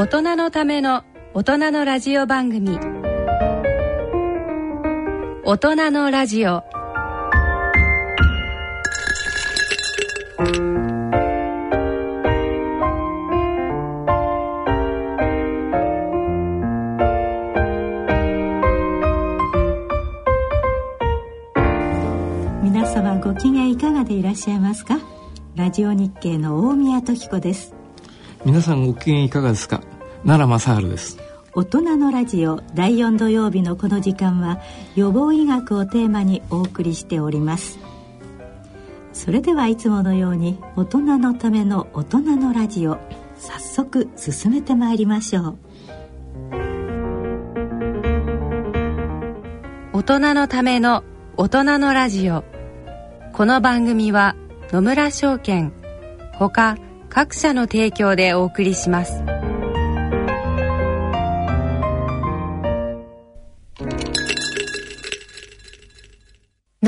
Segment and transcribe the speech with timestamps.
[0.00, 2.78] 大人のための大人のラジオ番組。
[5.44, 6.62] 大人のラジオ。
[22.62, 24.98] 皆様ご機嫌いかがでいらっしゃいますか？
[25.56, 27.74] ラジオ日経の大宮時子です。
[28.46, 29.82] 皆さんご機嫌いかがですか？
[30.24, 31.18] 奈良正治です。
[31.52, 34.60] 大人のラジオ第4土曜日のこの時間は
[34.94, 37.78] 予防医学をテーマにお送りしております。
[39.12, 42.98] それではいつものように大人のための大人のラジオ
[43.36, 45.58] 早速進めてまいりましょう。
[49.92, 51.02] 大人のための
[51.36, 52.44] 大人のラジオ。
[53.32, 54.36] この番組は
[54.70, 55.72] 野村証券
[56.34, 56.76] ほか
[57.08, 59.22] 各社の提供でお送りします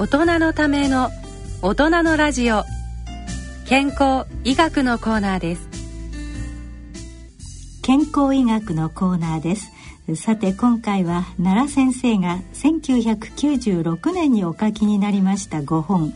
[0.00, 1.10] 大人のための
[1.60, 2.64] 大人のラジオ。
[3.66, 5.68] 健康医学のコーナーです。
[7.82, 9.70] 健康医学のコーナーです。
[10.16, 16.14] さて今回は奈良先生が1996年にお書きになりました5本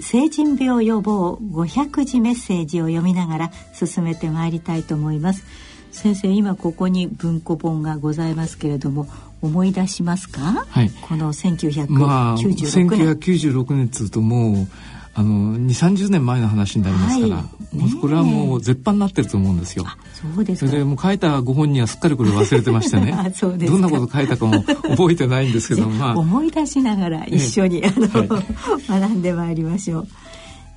[0.00, 5.44] 成人病予防500字メッセージを読みながら進めてまいりたいと思います。
[5.92, 9.06] 先生今ここに文庫本がございますけれども
[9.42, 10.90] 思い出しますか、はい。
[11.02, 14.68] この1996年、まあ1996年っつうともう
[15.14, 17.76] あの2 3 0年前の話になりますから、はい。
[17.76, 19.84] もうこれはもう絶版になってると思うんですよ。
[20.14, 20.68] そうですか。
[20.68, 23.12] それでもう書いたご本人はすっかりこれ忘れてましてね。
[23.12, 23.78] あ そうですか。
[23.78, 26.16] どんなこと書いたかも覚えてないんですけど まあ。
[26.16, 28.42] 思い出しながら一緒に、 あの、は
[28.88, 30.08] 学んでまいりましょう、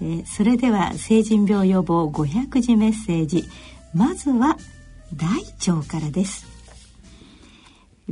[0.02, 3.48] えーそれでは成人病予防500字メッセージ。
[3.94, 4.58] まずは
[5.16, 5.28] 大
[5.68, 6.51] 腸からです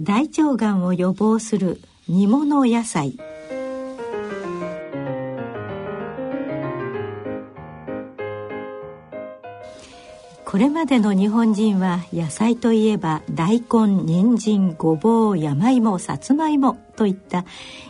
[0.02, 3.18] 大腸がんを予防する煮物野菜。
[10.46, 17.46] これまでの日本人は野菜といえば大根人参ごぼう山芋さつまいもといった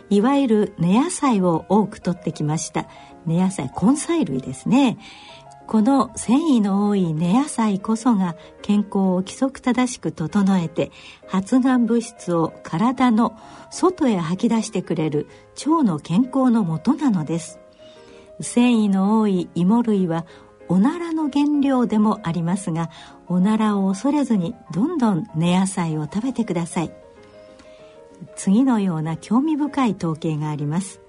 [0.09, 2.87] いわゆる根野菜を多く摂ってきました。
[3.27, 4.97] 根野菜根菜類ですね。
[5.69, 10.91] この繊維の多い根野菜こそが健康を規則正しく整えて
[11.27, 13.37] 発がん物質を体の
[13.69, 15.27] 外へ吐き出してくれる
[15.63, 17.59] 腸の健康のもとなのです。
[18.41, 20.25] 繊維の多い芋類は
[20.69, 22.89] おならの原料でもありますが
[23.27, 26.91] おならを恐れずにどんどん根野菜を食べてください。
[28.35, 30.99] 次のような興味深い統計があります。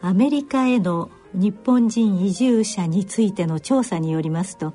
[0.00, 4.74] アメリカへの日本人移住者についての調査によりますと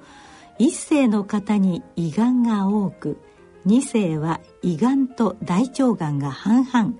[0.60, 3.20] 1世の方に胃がんが多く
[3.68, 6.94] 2世は胃がんと大腸がんが半々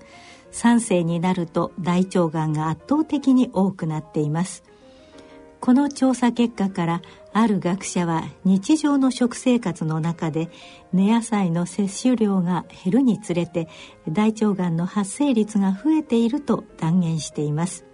[0.52, 4.64] 3世になると大腸がんが圧倒的に多くなっています。
[5.60, 10.50] この調査結果からある学者は日常の食生活の中で
[10.92, 13.68] 根野菜の摂取量が減るにつれて
[14.08, 17.87] 大腸がんの発生率が増えていると断言しています。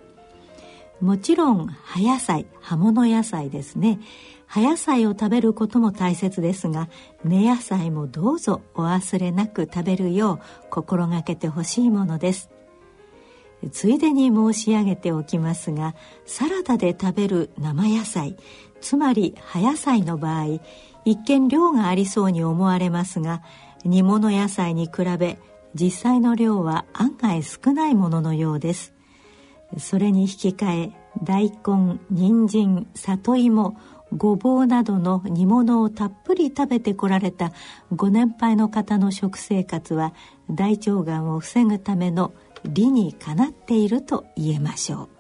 [1.05, 4.01] もちろん葉野菜葉物野菜ですね。
[4.47, 6.89] 葉野菜を食べることも大切ですが
[7.25, 12.49] 根野菜もどうぞお忘れなく食べるよう心がけてほしいものです。
[13.71, 18.37] ついでに申し上げておきますがサラダで食べる生野菜
[18.81, 20.61] つまり葉野菜の場合
[21.05, 23.43] 一見量がありそうに思われますが
[23.85, 25.39] 煮物野菜に比べ
[25.75, 28.94] 実際の量は案外少ないもののようです。
[29.79, 30.93] それに引き換え
[31.23, 33.77] 大根人参里芋
[34.17, 37.53] ごぼうなどの煮物をたっぷり食べてこられた
[37.95, 40.15] ご年配の方の食生活は
[40.51, 42.33] 大腸がんを防ぐための
[42.65, 45.14] 理にかなっていると言えましょう。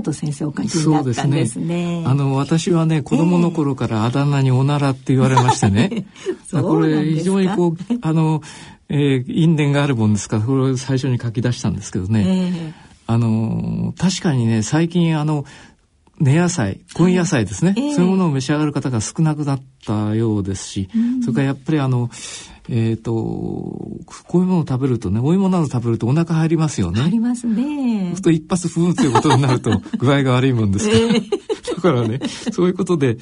[0.00, 1.68] こんなこと先生お書きになったんですね。
[1.68, 6.06] すねあの私はね子供の頃からあだ名におならって言われましてね。
[6.50, 8.42] これ非常にこうあの、
[8.88, 10.38] えー、因縁があるもんですか？
[10.38, 12.74] らこれを最初に書き出したんですけどね。
[13.06, 15.44] あの確かにね最近あの
[16.20, 20.88] 根野菜根野菜ですね、はい、そういうものを召し上がる方が少なくなったようですし、
[21.22, 22.10] それからやっぱりあの
[22.68, 27.00] えっ、ー、と、こういうものを食べるとね、お芋など食べるとお腹入りますよね。
[27.00, 28.14] 入りますね。
[28.22, 31.00] と一発不運ということになると 具合が悪いもんですから。
[31.00, 31.08] え。
[31.08, 32.20] ー、だからね、
[32.52, 33.18] そういうことで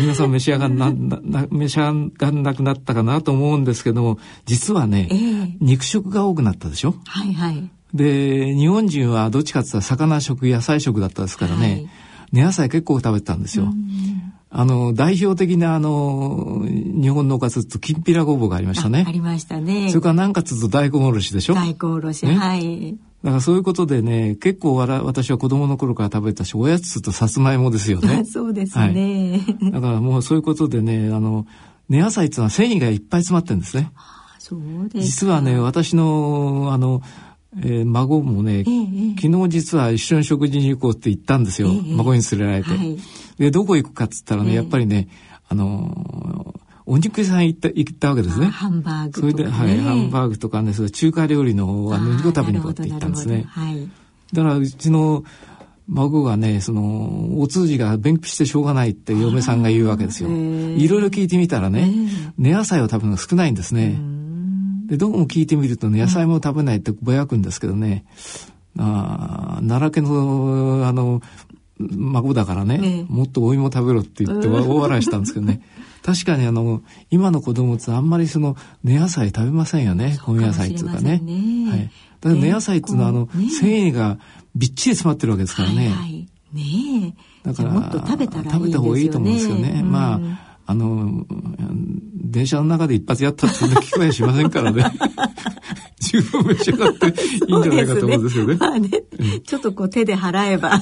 [0.00, 6.96] 皆さん召し上がんな、な召し上がんなくなったかなと思うんですけども、実はね、えー、肉食が多くなったでしょ？
[7.04, 7.70] はいはい。
[7.94, 11.88] で、日本人はどっちかって言ったら魚食、野菜食だったですからね、はい、
[12.32, 13.72] 根野菜結構食べてたんですよ。
[14.50, 19.04] あの、代表的なあの、日本のおかずときんぴらごぼうがありましたね。
[19.06, 19.90] ありましたね。
[19.90, 22.96] それから何かつうと大根おろしでしょ大根おろし、ね、はい。
[23.22, 28.24] だからそういうことでね、結構わら私は子供の頃から食べたし、おやつとさつまいもですよね。
[28.24, 31.46] そうですね、はい、だからもうそういうことでね、あの、
[31.88, 33.90] 根野菜っていうのは繊維がいっぱい詰まってるんですね。
[34.38, 37.02] そうです実はね、私の、あの、
[37.56, 38.64] えー、孫もね、ええ、
[39.20, 41.68] 昨日実は一緒に食事に行こうって言ったんですよ。
[41.68, 42.70] え、孫に連れられて。
[42.70, 42.98] はい、
[43.38, 45.08] で、どこ行くかっつったらね、やっぱりね、
[45.48, 48.46] あのー、お肉屋さん行った、行ったわけですね。
[48.46, 53.44] ハンバーグとか、ね、それで、はい、ハンバーグとかね、それ中華料理の方は肉を食べに行こうって言ったんですね。
[53.48, 53.88] はい。
[54.32, 55.24] だから、うちの
[55.88, 60.28] 孫がね、その、お通じが便秘してしょうがないって嫁さんが言うわけですよ。
[60.28, 61.90] いろいろ聞いてみたらね、
[62.36, 63.98] 根野菜を食べるのが少ないんですね。
[64.88, 68.06] で、どうも聞いてみるとね、野菜も食べないってぼやくんですけどね、
[68.78, 71.20] あ奈良県の、あの、
[71.78, 75.60] 孫だからね、ねもっとお芋食べろって言って大笑いしたんですけどね。
[76.02, 80.18] 確かにあの、今の子供ってあんまりその、根野菜食べませんよね。
[80.26, 81.20] 根野菜っていうかね。
[81.22, 81.90] ねはい。
[82.20, 84.18] だから根野菜っていうのはあの、繊維が
[84.56, 85.76] びっちり詰まってるわけですからね。
[85.76, 87.14] はい、はい、ね
[87.44, 89.80] だから、もっと食べたらいい、ね、食べた方がいいと思うんですよね。
[89.82, 91.24] うん、まあ、あの、
[92.14, 94.84] 電車の中で一発やったってそんな聞こえしませんからね。
[95.98, 98.52] 十分召し上がっていいんじゃないかと思うんですよね。
[98.52, 98.90] ねまあね、
[99.46, 100.78] ちょっとこう手で払えば。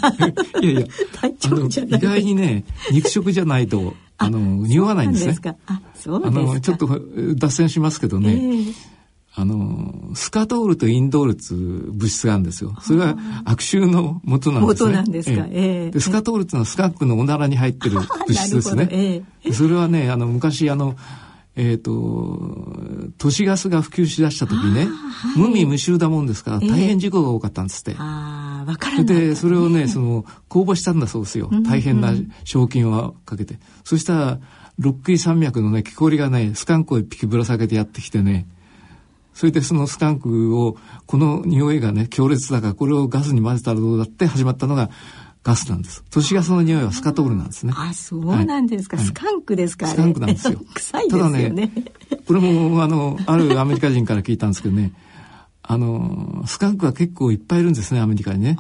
[0.60, 0.86] いやいや、
[1.22, 5.36] あの意外にね、肉食じゃないと、あの、匂わないんですね。
[5.66, 6.40] あ、そうですか。
[6.40, 7.00] あの、ちょっと
[7.36, 8.32] 脱線しますけどね。
[8.32, 8.95] えー
[9.38, 12.74] あの、スカトールとインドールっていう物質があるんですよ。
[12.80, 14.86] それが悪臭の元なんですね。
[14.86, 15.46] 元なんですか？
[15.50, 18.88] ええでスカトールっていうのはスカンクのおならに入ってる物質ですね。
[18.90, 20.96] ええ、それはね、あの、昔、あの、
[21.54, 27.94] えっ、ー、と、都市ガスが普及しだした時ね、はい、無味無臭だもんですから、大変事故が多かったんですって。
[27.98, 31.50] ああ、わかるで、それをね、 その、公募したんだそうですよ。
[31.62, 33.58] 大変な賞金をかけて。
[33.84, 34.38] そしたら、
[34.78, 38.46] ロッキー山脈のね、木こりがね、スカンクを一匹ぶら下げてやってきてね、
[39.36, 44.88] それでそのスカンクを、この匂いがね、強烈だから、これをガスに混ぜたらどうだって始まったのが、
[45.42, 46.02] ガスなんです。
[46.10, 47.74] 都市ガスの匂いはスカトールなんですね。
[47.76, 48.96] あ、そうなんですか。
[48.96, 50.58] はい、スカンクですか、スカンクなんですよ。
[50.72, 51.42] 臭いですよね。
[51.42, 51.70] ただね、
[52.26, 54.92] これも、あの、あるアメリカ人から聞いたんですけどね、
[55.62, 58.56] あの、スカンクは結構いっぱいいるんですね、アメリカにね。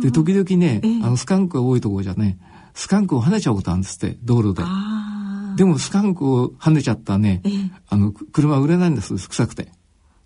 [0.00, 2.38] で、時々ね、あの、スカンクが多いところじゃね、
[2.72, 4.66] スカンクを跳ねちゃうことあるんですって、道路で。
[5.56, 7.42] でも、スカンクを跳ねちゃったね、
[7.90, 9.75] あの、車売れないんです、臭くて。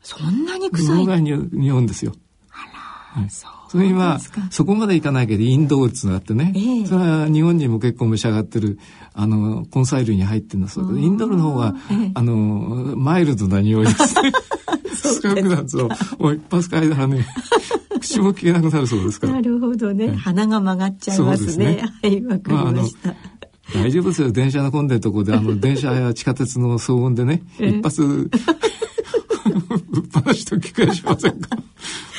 [0.02, 1.07] そんなに臭い？
[1.07, 1.38] が匂
[1.76, 2.12] うんですよ。
[2.50, 2.57] あ
[3.16, 3.50] ら、はい、そう。
[3.71, 4.19] それには、
[4.50, 8.78] そこまでいかないけど、インドウツがあってね、えー、それは日本人も結構召し上がってる、
[9.14, 12.35] あの、根菜類に入ってるんだそうけど、インドルの方は、えー、あの、
[12.97, 14.33] マイルドな匂いですね。
[14.95, 15.88] スカンクなんですよ。
[16.19, 17.25] もう一発嗅いだらね、
[18.00, 19.35] 口も聞けなくなるそうですから。
[19.35, 20.09] なるほどね。
[20.09, 21.64] はい、鼻が曲がっちゃいますね。
[21.64, 23.09] ねはい、わかりました。
[23.09, 23.40] まあ
[23.75, 24.33] 大丈夫ですよ。
[24.33, 28.30] 電車の混んでるとこで、あの、 電車や地下鉄の騒音でね、一発、
[29.90, 31.57] ぶっ放しと聞かしませんか？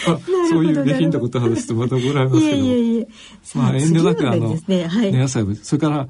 [0.07, 0.19] まあ、
[0.49, 6.07] そういう下品なこと話すとまた怒られますけどまあ遠慮なくあの、ねはい、野菜それから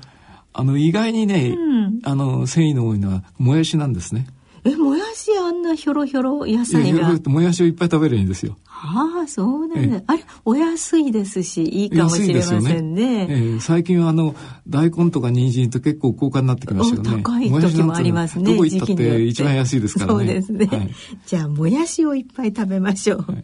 [0.54, 4.28] あの意外にね、うん、あの繊維の多いのはもやしなんですね。
[4.64, 7.18] えもやしあんなひょろひょろ野菜が？
[7.26, 8.58] もやしをいっぱい食べるんですよ。
[8.68, 10.02] ああそうなんだ。
[10.08, 13.28] あれお安いですしいいかもしれませんね、ね。
[13.30, 14.36] えー、最近はあの
[14.68, 17.24] 大根とか人参って結構高価になってきましたよね。
[17.24, 20.20] 高い時もありますねどこ行ったって一番安いですからね。
[20.20, 20.92] そうですね、はい、
[21.26, 23.42] じゃあもやしをいっぱい食べましょう、はい。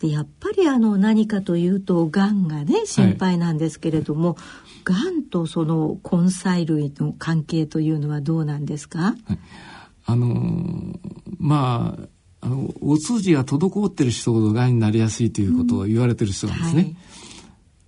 [0.00, 4.36] でやっぱりあの何かというとがんがね心配なんですけれども、
[4.84, 9.38] が、はい、んとその根菜類の関係というのはどうなんですか、はい、
[10.08, 10.98] あの
[11.38, 16.82] まああのお通じが滞ってる人ほどがんになりやすいということを言われてる人なんですね。
[16.82, 16.96] うんはい、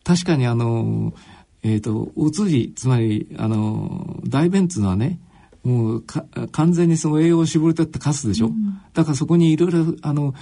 [0.05, 1.15] 確かにあの
[1.62, 5.19] えっ、ー、とお通じつまりあの大便っていうのはね
[5.65, 6.05] もう
[6.53, 10.35] 完全にその栄養を絞り取ったカスでしょ、うん、だからそこにいろいろあの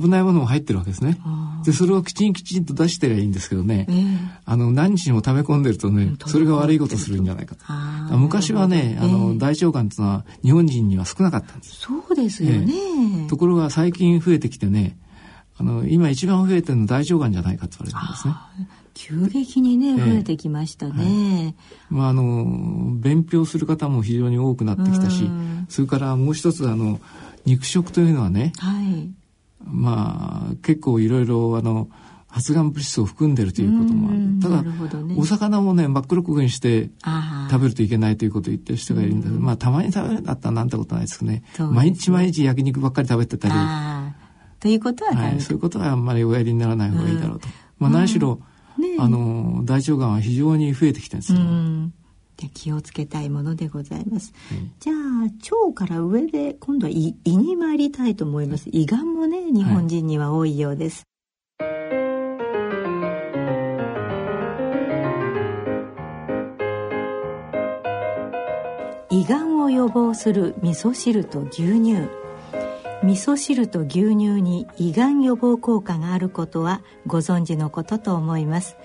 [0.00, 1.18] 危ないものも入ってるわけですね。
[1.64, 8.18] で、それをきちんきちんと出してりゃいいんですけどね、えー、あの、何日も溜め込んでるとね、それが悪いことするんじゃないかと。
[8.18, 11.80] 昔はね、あの、大腸がんっていうのは日本人には少なかったんです。
[11.80, 14.96] そうですよね、えー、ところが最近増えてきてね、
[15.58, 18.34] あの、今一番増えてるの大腸がんじゃないかと言われてるんですね。
[18.94, 20.94] 急激にね、増えてきましたね。
[21.04, 21.54] はい、
[21.90, 25.30] まあ、あの、便秘をする方も非常に多くなってきたし、
[25.68, 27.00] それからもう一つ、あの、
[27.44, 29.10] 肉食というのはね、はい、
[29.66, 31.88] まあ結構いろいろあの
[32.32, 34.40] 発がん物質を含んでるということもある。
[34.40, 34.62] ただ、
[35.02, 36.88] ね、お魚もね、真っ黒くにして
[37.50, 41.42] 食べるといけないということを言ってる人がいるんだけど、まあ、たまに食べるんだったらなんてことないですね。
[41.58, 43.54] ね毎日毎日焼肉ばっかり食べてたり。
[44.60, 47.48] ということは、はい、そういうことはあんまりおやりにならない方がいいだろうと。
[47.78, 48.40] まあ、何しろ、
[48.78, 51.38] ね、あの、大腸がんは非常に増えてきてるんですよ。
[52.42, 54.32] で気をつけたいものでございます。
[54.50, 54.96] うん、じゃあ
[55.66, 58.68] 腸から上で今度は胃胃に参りたいと思います。
[58.72, 61.06] 胃がんもね日本人には多いようです。
[61.58, 61.66] は
[69.10, 72.08] い、胃がんを予防する味噌汁と牛乳
[73.04, 78.76] 味噌汁と牛乳に胃がん予防効果があることはご存知のことと思います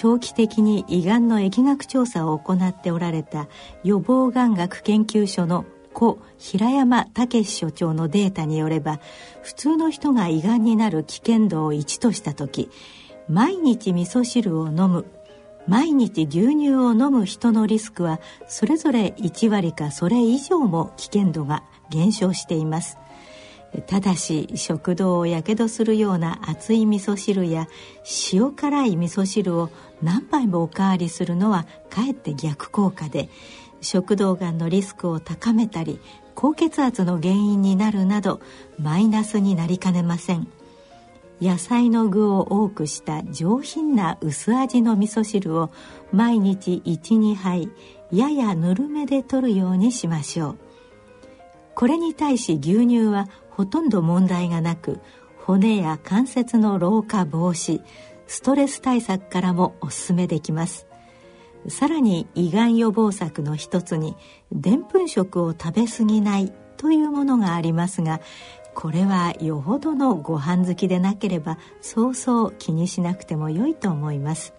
[0.00, 3.48] 長期的に胃がんの疫学調査を行っておられた
[3.82, 9.00] 予防がん学研究所の故平山武所長のデータによれば
[9.42, 12.70] 普通の人が胃がんになる危険度を1とした時
[13.28, 15.04] 毎日味噌汁を飲む
[15.66, 22.98] 毎日牛乳を飲む人のリスクはそれぞれ1割かそれ以上も危険度が減少しています。
[23.86, 27.68] ただし食道をやけどするような熱い味噌汁や
[28.32, 29.70] 塩辛い味噌汁を
[30.02, 33.28] 何杯もおかわりするのはかえって逆効果で
[33.80, 36.00] 食道がんのリスクを高めたり
[36.34, 38.40] 高血圧の原因になるなど
[38.78, 40.48] マイナスになりかねません。
[41.40, 45.70] 野菜の具を多くした上品な薄味の味噌汁を
[46.12, 47.70] 毎日12杯
[48.10, 50.58] ややぬるめで摂るようにしましょう。
[51.78, 54.98] これに対し牛乳はほとんど問題がなく
[55.44, 57.82] 骨や関節の老化防止
[58.26, 60.88] ストレス対策からもおすすめできます。
[61.68, 64.16] さらに胃がん予防策の一つに
[64.50, 68.20] でんぷん食を食べ過ぎないというものがありますが
[68.74, 74.57] これはよほどのご飯好きでなければそうそう気にしなくても良いと思います。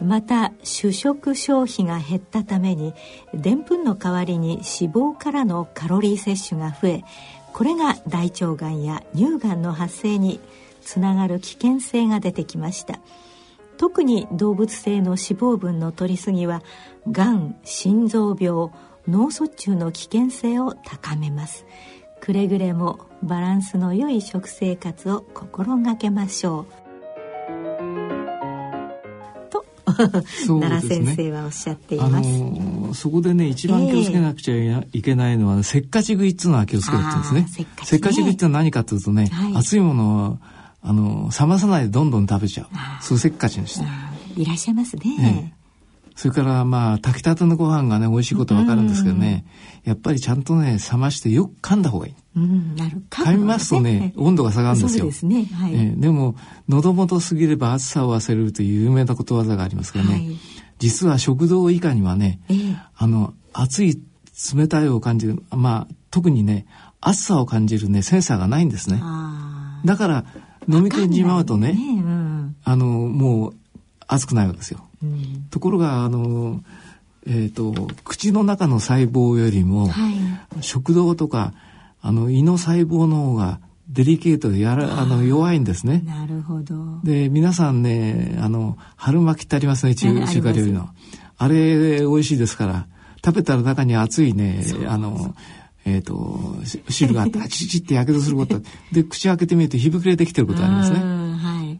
[0.00, 2.94] また主食消費が減ったために
[3.34, 7.04] でんぷんの代わりに脂肪からのカロリー摂取が増え
[7.52, 10.40] これが大腸がんや乳がんの発生に
[10.82, 13.00] つながる危険性が出てきました。
[13.76, 16.62] 特に動物性の脂肪分の摂りすぎは
[17.10, 18.70] がん心臓病
[19.08, 21.66] 脳卒中の危険性を高めます。
[22.20, 26.85] くれぐれもバランスの良い食生活を心がけましょう。
[29.96, 32.14] 奈良先生はおっしゃっています。
[32.14, 37.46] あのそこでね一番気をつけなくちゃいけないのは、せっかち食いっていうのは気をつけるってんですね。
[37.48, 37.62] せ
[37.96, 40.38] っかち食いってのは何かというとね、はい、熱いものを
[40.82, 42.68] あの冷まさないでどんどん食べちゃう。
[43.02, 43.86] そうせっかちにして。
[44.36, 45.55] いらっしゃいますね。
[46.16, 49.44] それからまあ炊きたてのご飯がね美味しいことわかるんですけどね、
[49.84, 52.14] やっぱりちゃんとね冷ましてよく噛んだ方がいい。
[52.36, 55.04] うん、なる噛みますとね、温度が下がるんですよ。
[55.04, 55.44] ですね。
[55.44, 56.34] はい、えー、でも
[56.68, 60.36] 喉元すぎれば暑さを忘れるという有名なことわざがありますけどね、はい、
[60.78, 64.00] 実は食道以下にはね、えー、あの熱い
[64.54, 66.66] 冷たいを感じるまあ特にね
[67.02, 69.02] 暑さを感じるねセンサーがないんですね。
[69.84, 70.24] だから
[70.66, 71.78] 飲み込んじまうとね、ね。
[71.78, 73.54] うん、あのもう
[74.08, 74.85] 熱くないわけですよ。
[75.50, 76.62] ところがあの、
[77.26, 81.52] えーと、口の中の細胞よりも、はい、食道とか
[82.00, 86.02] あの胃の細胞の方がデリケートでやらあの弱いんですね。
[86.04, 86.74] なるほど。
[87.04, 90.88] で皆さんねあの春巻きってありますね中中華料理の。
[91.38, 92.86] あれ美味しいですから
[93.24, 95.34] 食べたら中に熱いねあの
[95.84, 96.54] えっ、ー、と
[96.88, 98.60] 汁があって チチってやけどすること
[98.92, 100.98] で口開けてみると火膨れできてることありますね。
[100.98, 101.78] はい、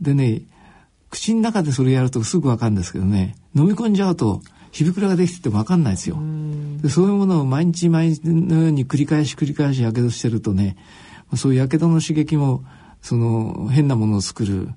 [0.00, 0.42] でね
[1.14, 3.36] 口の中でそれやるとすぐ分かるんですけどね。
[3.54, 4.42] 飲み込んじゃうと
[4.72, 6.18] 火袋ができてて分かんないですよ。
[6.82, 10.76] でそういうものを毎日毎日のように繰り返し繰り返しやけどしてるとね
[11.36, 12.64] そういうやけどの刺激も
[13.00, 14.70] その変なものを作る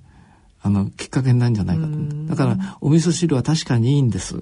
[0.62, 1.92] あのきっかけになるんじゃないかと
[2.28, 4.42] だからお味噌汁は確かにいいんです、は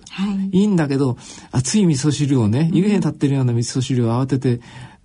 [0.52, 1.18] い、いいんだけど
[1.52, 4.60] 熱い味噌汁をね湯気に立ってるような味噌汁を慌てて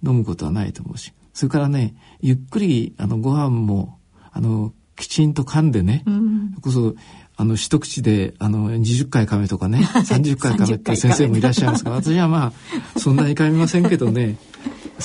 [0.04, 1.12] 飲むことはないと思うし。
[1.32, 3.98] それからねゆっくりあのご飯も
[4.32, 6.94] あのきちんと噛んでね、うん、こそ
[7.36, 12.52] あの一口であの20回噛めとかね 30回噛めって先生もいらっしゃいますが私はま
[12.94, 14.36] あそんなに噛みませんけどね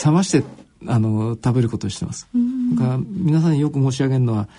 [0.05, 0.43] 冷まして
[0.85, 2.27] あの食べることをしてます。
[2.75, 4.49] だから皆さんによく申し上げるのは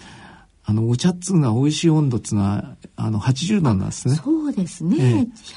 [0.64, 4.14] あのお茶っつうのは美味しい温度っつうのはあの80度なんですね。
[4.16, 4.96] そうですね。
[4.98, 5.02] え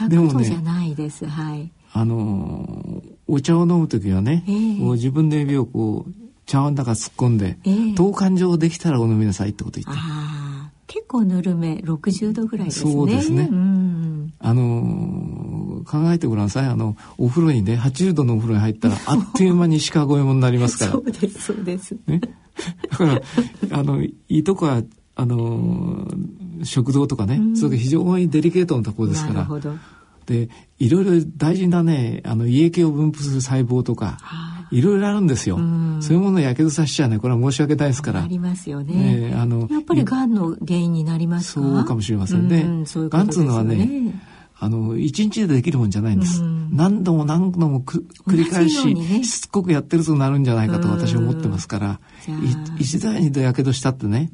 [0.04, 1.24] ー、100度じゃないです。
[1.24, 1.72] ね、はい。
[1.94, 10.02] あのお茶を飲む時はね、えー、自分の指をこう茶碗の中突っ込んで、えー、等間状できたらお飲みなさいってこと言って。
[10.02, 12.92] ああ、結構ぬるめ60度ぐらいですね。
[12.92, 13.48] そうですね。
[13.52, 16.66] うん、あの考えてごらんなさい。
[16.66, 20.92] あのお風呂にね80度のお風呂に入ったら あっという間に鹿越えもになりますから。
[20.94, 21.96] そうですそうです。
[22.08, 22.20] ね。
[22.90, 23.22] だから
[23.70, 24.82] あのいいとこは
[25.16, 26.08] あの
[26.64, 29.34] 食堂とかね、うん、それ非常にデリケートなところですから。
[29.36, 29.76] なるほど。
[30.26, 34.18] でいろいろ大事なねあの胃液を分布する細胞とか。
[34.72, 35.58] いろいろあるんですよ。
[36.02, 38.24] そういうものをやけどさせちゃうね、これは申し訳ないですから。
[38.24, 39.34] ありますよね。
[39.36, 42.64] あのやっぱりがんの原因になりますそうかもしれませんね。
[42.64, 44.14] がんっていうのはね、
[44.60, 46.42] あの一日でできるもんじゃないんです。
[46.44, 52.00] 何度も何度も繰り返し、ね、しつこくやってるとなるんじゃないかと私は思ってますから、
[52.78, 54.30] 一度や二度やけどしたってね。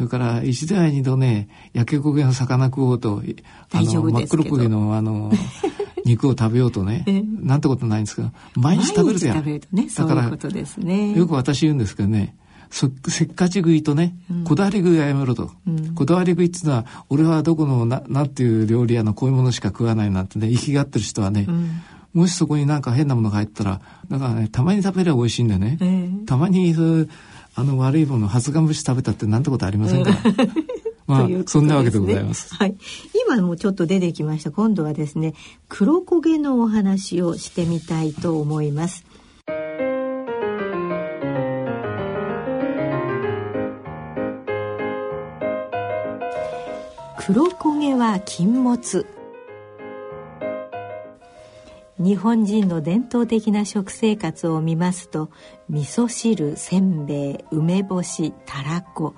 [0.00, 3.22] それから一度や二度ね焼け焦げの魚食おうと
[3.70, 5.30] あの真っ黒焦げのあの
[6.06, 7.04] 肉を食べようとね、
[7.42, 9.44] なんてことないんですけど、毎日食べるとやん。
[9.44, 9.60] ね、
[9.94, 10.30] だから、
[10.78, 12.34] ね、よく私言うんですけどね、
[12.70, 12.86] せ
[13.26, 21.82] っかち食いとね、こだわり食いはやめろと、うん、こだわり食いっていうのは俺はどこのななんていう料理屋のこういうものしか食わないなんてね生きがってる人はね、うん、
[22.14, 26.74] もしそこになんか変なものが入ったらだからねたまに食べれば美味しいんだよね、えー、たまに
[27.54, 30.10] あの悪いもの発芽虫食べたってなんてことありませんか？
[30.10, 30.16] ら。
[31.06, 32.54] まあ、ね、そんなわけでございます。
[32.54, 32.76] はい。
[33.26, 34.52] 今もちょっと出てきました。
[34.52, 35.34] 今度はですね、
[35.68, 39.04] 黒焦げのお話をしてみたいと思います。
[47.18, 49.06] 黒焦げは禁物
[52.02, 55.28] 日本人の伝統的な食生活を見ますと
[55.68, 59.14] 味噌汁せんべい梅干したらこ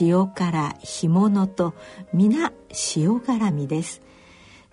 [0.00, 1.74] 塩辛干物と
[2.14, 2.50] 皆
[2.96, 4.00] 塩絡みです。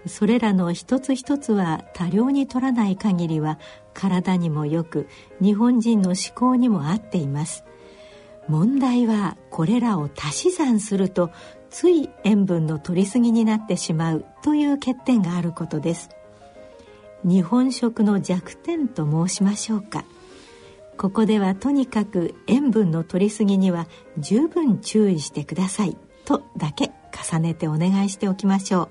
[0.08, 3.60] それらの一つ一つは多量に取らない限りは
[3.94, 5.10] 体にもよく
[5.42, 7.66] 日本人の思考にも合っています。
[8.48, 11.32] 問題はこれらを足し算すると
[11.70, 16.12] つい塩分の摂りすぎになってしまうという欠点があることです。
[17.24, 20.06] 日本食の弱点と申しましょうか。
[20.98, 25.98] ここではとにかく塩分の摂りすぎには十分注意してください。
[26.26, 26.92] とだけ
[27.32, 28.90] 重ねてお願いしておきましょ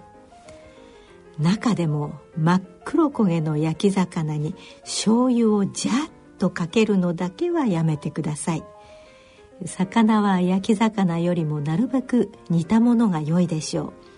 [1.39, 1.43] う。
[1.43, 8.65] 中でも真っ黒焦げの焼き魚に醤油をジャッとかけるのだけはやめてください。
[9.67, 14.10] 魚は焼き魚よりもなるべく煮たものが良いでしょう。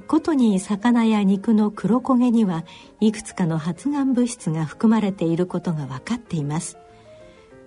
[0.00, 2.64] ことに魚や肉の黒焦げには
[3.00, 6.76] いくつかの発がん物質が含まれていることが分かっています。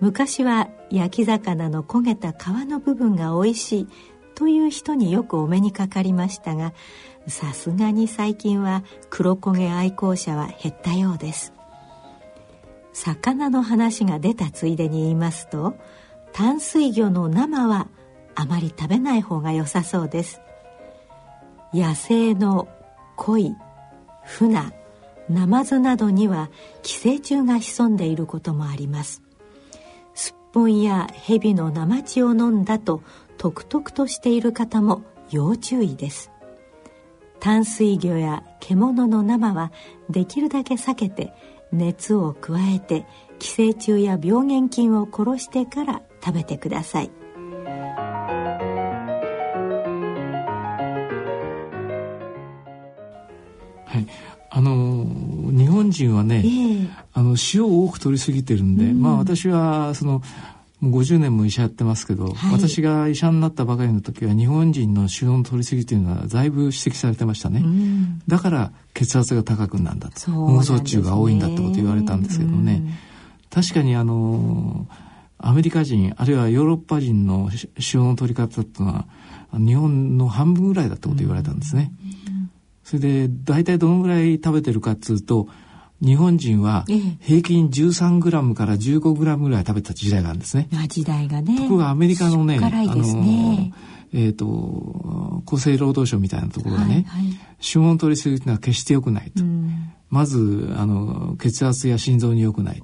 [0.00, 3.88] 昔は焼き魚の焦げた皮の部分が美味しい
[4.34, 6.72] という人によくお目にかかりましたが
[7.28, 11.52] さすがに最近は黒焦げ愛好者は減ったようです。
[12.92, 15.76] 魚の話が出たついでに言いますと
[16.32, 17.88] 淡水魚の生は
[18.34, 20.40] あまり食べない方が良さそうです。
[21.74, 22.68] 野生の
[23.16, 23.56] 鯉
[24.24, 24.72] 船
[25.28, 26.50] ナマズなどには
[26.82, 29.22] 寄生虫が潜んでいることもあります。
[30.14, 33.02] すっぽんや蛇の生血を飲んだと
[33.38, 36.30] とくとくとしている方も要注意です。
[37.40, 39.72] 淡水魚や獣の生は
[40.10, 41.32] できるだけ避けて
[41.72, 43.06] 熱を加えて
[43.38, 47.10] 寄生虫や病原菌を殺してから食べてください。
[53.92, 54.06] はい、
[54.48, 55.04] あの
[55.50, 60.22] 日本人はね、えー、あの塩を多く取りすぎてるんで、うん、まあ私はその
[60.80, 70.30] もう50年も医者やってますけど、はい、私が医者になったばかりの時は日本人の塩の取りすぎというのはだいぶ指摘されてましたね、うん、だから血圧が高くなんだと。
[70.30, 72.92] 脳卒中が多いんだってこと言われたんですけどね、うん、
[73.50, 74.88] 確かにあの
[75.36, 77.50] アメリカ人あるいはヨーロッパ人の
[77.92, 79.06] 塩の取り方っていうのは
[79.52, 81.92] 日本の半分ぐらいだってこと言われたんですね。
[82.84, 85.48] それで大体どのぐらい食べてるかっつうと
[86.00, 86.84] 日本人は
[87.20, 90.68] 平均13グラムから15グラムぐらい食べた時代があるんですね。
[90.88, 91.56] 時代がね。
[91.56, 93.72] ところがアメリカのね、ねあの
[94.12, 99.44] えっ、ー、と厚生労働省みたいなところがね、はいはい、脂肪の取りすぎというのは決して良くないと。
[99.44, 102.82] うん、まずあの血圧や心臓に良くない。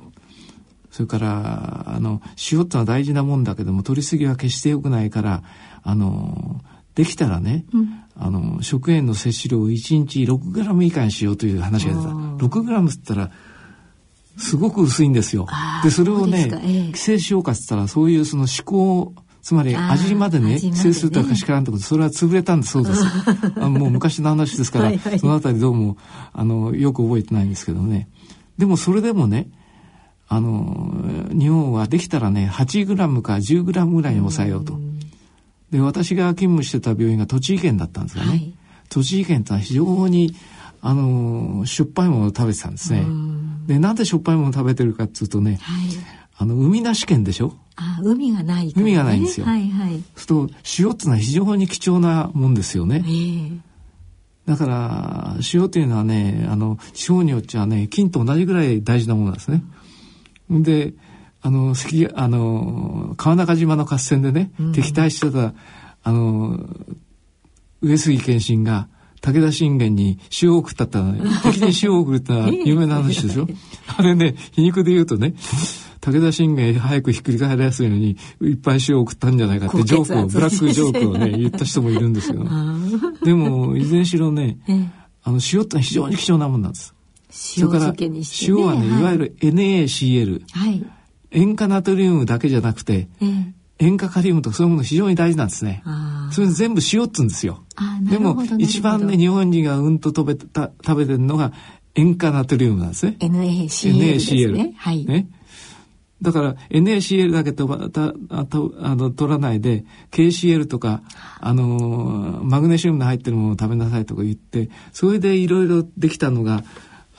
[0.92, 5.42] それからあの塩ってのは大事なもんだけども取りすぎは決して良くないから
[5.82, 6.60] あの
[6.98, 12.08] できたらね、うん、あの食塩の摂取量を1日6グラム以下にしようという話が出た。
[12.08, 13.30] 6グラムっつったら
[14.36, 15.46] すごく薄いんですよ。
[15.84, 23.04] でそれをね、えー、規制しようかっつったらそういうその思考つまり味までね規制するとはしからんってことそれは潰れたんだそうです。
[23.62, 25.98] あもう昔の話ですからはい、そのあたりどうも
[26.32, 28.08] あのよく覚えてないんですけどね。
[28.58, 29.48] でもそれでもね
[30.26, 34.87] あの日本はできたらね8グラムか10グラムぐらいに抑えようと。
[35.70, 38.54] で私が勤務してた病院が栃木県だったんですがね、はい、
[38.88, 40.34] 栃木県とは非常に
[40.80, 43.04] あのしょっぱいものを食べてたんですね。
[43.66, 45.84] でなんでしょっぱいものを食べてるかっつうとね、はい、
[46.36, 47.52] あの海なし県でしょ？
[47.76, 49.46] あ海がない、ね、海がないんですよ。
[49.46, 53.02] はいはい、そうすると塩っていうのは非常に貴重なもんですよね。
[53.04, 53.60] えー
[54.46, 59.62] だから塩というのはねあの地方によってはね金と同じぐらい大事なものなんですね。
[60.48, 60.94] で
[61.48, 65.54] あの関あの川中島の合戦でね、うん、敵対してた
[66.02, 66.60] あの
[67.80, 68.88] 上杉謙信が
[69.22, 73.48] 武田信玄に塩を送ったってのは、ね、 敵に塩を送るってのは有名な話でしょ？
[73.96, 75.34] あれね皮肉で言うとね
[76.02, 82.44] 武田信玄早くひっくり返りやすいのにいっぱい塩を送ったんじゃないかってジョークをブラックジョークをね 言った人もいるんですけど
[83.24, 84.58] でもいずれにしろね
[85.24, 86.94] あの塩ってのは非常に貴重なもんなんです。
[87.58, 90.86] 塩漬けにして、ね、塩はね、い、わゆる NaCl、はい、
[91.30, 95.82] 塩化ナトリウムだけじゃなくて、えー、塩化カリウムとかそういうもの非常に大事なんですね。
[96.32, 97.64] それ全部塩っつうんですよ。
[98.02, 101.52] でも一番ね日本人がうんと食べた食べてるのが
[101.94, 103.16] 塩化ナトリウムなんですね。
[103.20, 104.74] NaCl ですね。
[104.76, 105.04] はい。
[105.04, 105.28] ね。
[106.20, 111.02] だから NaCl だけとたあとあの取らないで KCl とか
[111.40, 116.64] あのマグネシウムの入ってるものを食べなさいとか言ってそれでいろいろできたのが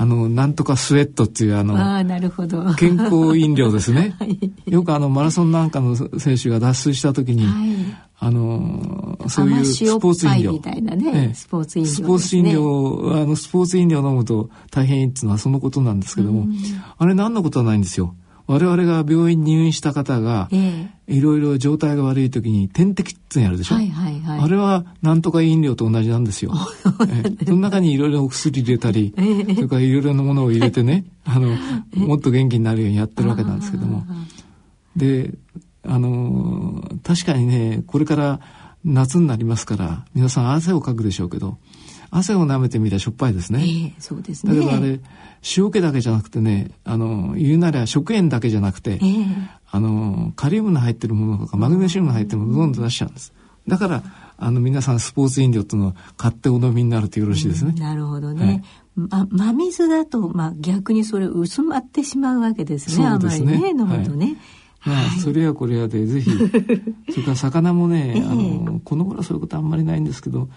[0.02, 4.16] あの、なんとかスウェットっていうあの、あなるほど健康飲料ですね。
[4.18, 7.70] はい、よくあの、マラソンなんかの選手が脱水した時に、はい、
[8.18, 10.52] あの、そういうスポーツ飲料。
[10.54, 16.48] みたいなね、スポーツ飲料、ね、スポーツ飲料、あの、スポーツ飲料飲むと大変いいっていうのはそのことなんですけども、
[16.98, 18.16] あれ何のことはないんですよ。
[18.50, 20.50] 我々が病院に入院した方が、
[21.06, 26.54] いろいろ状態が悪い時に点滴ってやるでしょ、はいはいはい、あれはなんとか飲料と同じなんですよ。
[27.08, 31.56] えその中にいろいろお薬入れたり、それからいろいろなものを入れてね あの
[31.94, 34.04] もっと元気になるようにやってるわけなんですけども。
[34.98, 35.36] で
[35.88, 38.40] あの確かにねこれから
[38.84, 41.60] 夏になりますから皆さん汗をかくでしょうけど
[42.12, 43.60] 汗を舐めてみたらしょっぱいですね。
[43.60, 44.56] えー、そうですね。
[44.56, 45.00] だけどあれ
[45.58, 49.26] 塩気だけじゃなくてねあの言うなら食塩だけじゃなくて、えー、
[49.72, 53.34] あのカリウムの入ってるものとかマグネシウムの入ってるものをどんどん出しちゃうんです。
[53.68, 54.04] だから
[54.38, 57.74] あの皆さんスポーツ飲料っていうのを買ってお飲みになるとよろしいですね。
[57.76, 58.64] うん、なるほどね。
[58.96, 63.06] はい、ま、真水だと、まあ、逆にそれ薄まってしまうわけですね。
[63.06, 63.58] そうですね。
[63.58, 64.26] あまりね飲むとね。
[64.26, 64.38] はい
[64.86, 66.32] まあ、それやこれやでぜひ
[67.12, 70.48] それから魚もね、えー、あのこの頃はそういうことあんまりないんですけど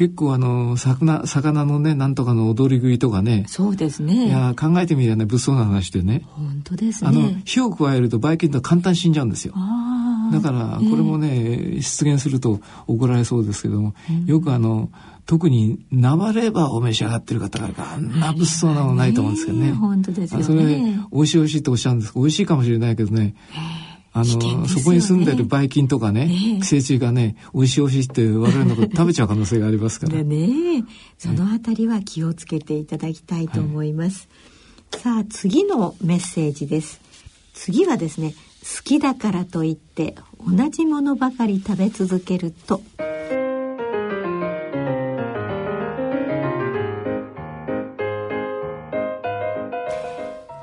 [0.00, 3.44] 結構あの魚魚のねなんとかの踊り食いとかね。
[3.48, 4.28] そうですね。
[4.28, 6.22] いや考えてみればね物騒な話でね。
[6.24, 7.10] 本当ですね。
[7.10, 9.52] あの火を加えるとばい菌と簡単に死んじゃうんですよ。
[10.32, 14.88] だからこれもね、えー、出現すると怒られそうですけども、うん、よくあの
[15.26, 19.72] 特に生レバーを召し上がってる方があんな物騒なのないと思うんですけどね。
[19.72, 20.44] 本当ですよね。
[20.46, 20.62] それ
[21.12, 23.34] 美味しい美味しいっておっしゃるんです美味しいかもしれないけどね。
[24.12, 30.22] あの、ね、そこに住んでるばい菌とかね、寄生虫がね、美味しい美味しいって我々のこと食べちゃう可能性がありますから。
[30.22, 30.84] ね
[31.18, 34.28] そのあたりは気をつけていただきたいと思います。
[34.92, 37.00] はい、さあ、次のメッセージです。
[37.54, 42.82] 次はですね、好きだからといって同じものばかり食べ続けると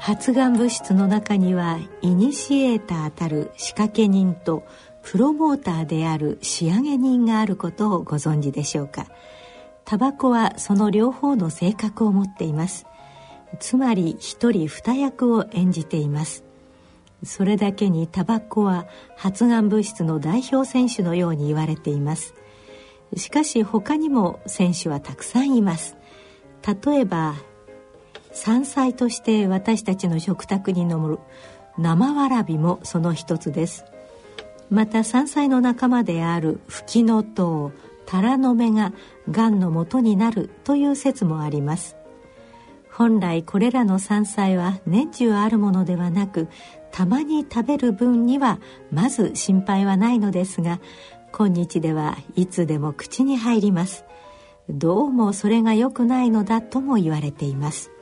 [0.08, 4.64] 発がん物質の中にはイニシエーターたる仕掛け人と
[5.04, 9.08] プロモーターである仕上げ人があることをご存知でしょうか。
[9.84, 12.86] タバコはその両方の性格を持っています。
[13.60, 16.46] つまり一人二役を演じています。
[17.26, 22.34] それだけにタバコは発がん物質の代表選手のように言われています。
[23.18, 25.98] しかし他にも選手はたくさんいます。
[26.86, 27.36] 例えば
[28.38, 31.20] 山菜として私たちの食卓に上る
[31.80, 33.84] 生わらびもその一つです。
[34.70, 38.94] また山菜の仲間であるフキノトウタラの芽が
[39.32, 41.96] がんの元になるという説もあります。
[42.92, 46.48] 本来これらの山菜は年中あるものではなく
[46.92, 48.60] たまに食べる分には
[48.92, 50.80] まず心配はないのですが
[51.32, 54.06] 今日ではいつでも口に入ります。
[54.70, 57.97] どうもそれが良くないのだとも言われています。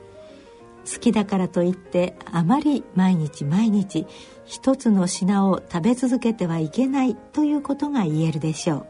[0.90, 4.06] 好きだからといってあまり毎日毎日
[4.44, 8.86] 一つの品を食べ続けてはいけないということが言えるでしょう。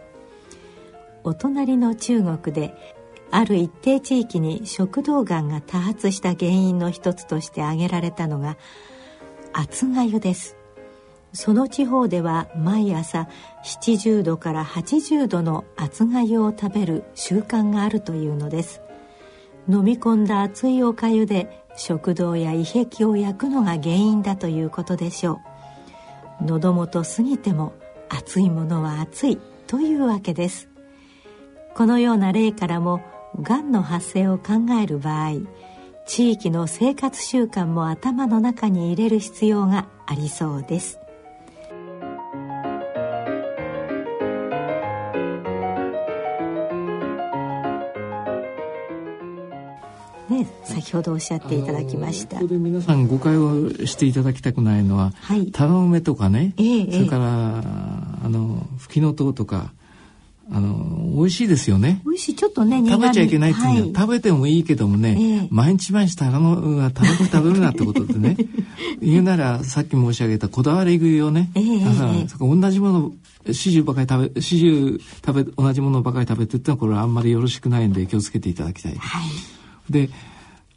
[1.24, 2.74] お隣の中国で
[3.30, 8.56] ある一定地域に食道がんが多発した原因の一つとして挙げられたのが
[9.52, 10.56] 厚がゆです。
[11.32, 13.28] その地方では毎朝
[13.64, 18.80] 70度から80度の厚がゆを食べる習慣があるというのです。
[19.68, 25.40] 飲み込んだ熱いおかゆで食道や胃壁を焼くのが原因だということでしょ
[26.40, 26.44] う。
[26.44, 27.72] 喉元過ぎても
[28.08, 30.68] 熱いものは熱いというわけです。
[31.74, 33.00] このような例からも
[33.40, 35.32] がんの発生を考える場合
[36.06, 41.00] 地域の生活習慣も頭の中に入れる必要がありそうです。
[50.86, 52.36] 先ほどおっしゃっていただきました。
[52.36, 57.64] ここで皆さん誤解をしていただきたくないのは、はい、タラの芽とかね、えー、それから
[58.24, 59.72] あのフキノトウとか
[60.48, 62.02] あの美味しいですよね。
[62.04, 62.34] 美味しい。
[62.36, 68.36] ちょっとね食べちゃいけないっていうのは、はい、食べてもいいけどもね、えー、毎日毎日タラのは食べ食べるなってことでね。
[69.02, 73.12] 言うならさっき申し上げたこだわり食いをね、えー、だから、同じもの
[73.52, 78.94] 始終ばかり食べ始終食べ同じものばかり食べてってのはこれはあんまりよろしくないんで気をつけていただきたい。
[78.94, 79.92] はい。
[79.92, 80.10] で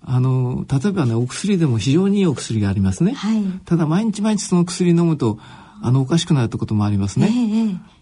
[0.02, 5.40] あの例えばねお薬でも非常にいいお薬がありますね、はい、ただ毎日毎日その薬飲むと
[5.82, 7.28] あのおかしくなるってこともありますね、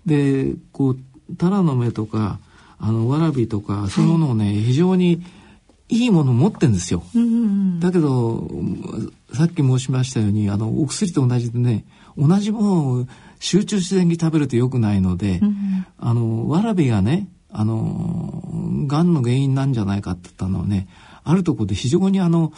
[0.05, 0.97] えー、でこう
[1.37, 2.39] タラの芽とか
[2.79, 5.23] あのわらびとかそういうものをね、はい、非常に
[5.89, 7.35] いいものを持ってるんですよ、うんうんう
[7.77, 8.47] ん、だけど
[9.33, 11.85] さっき申しましたようにあのお薬と同じでね
[12.17, 13.07] 同じものを
[13.39, 18.43] 集中自然に食べると良くないので、うんうん、あのわらびがねあの
[18.87, 20.87] がんの原因なんじゃないかって言ったのはね
[21.27, 22.53] あるところで非常にあの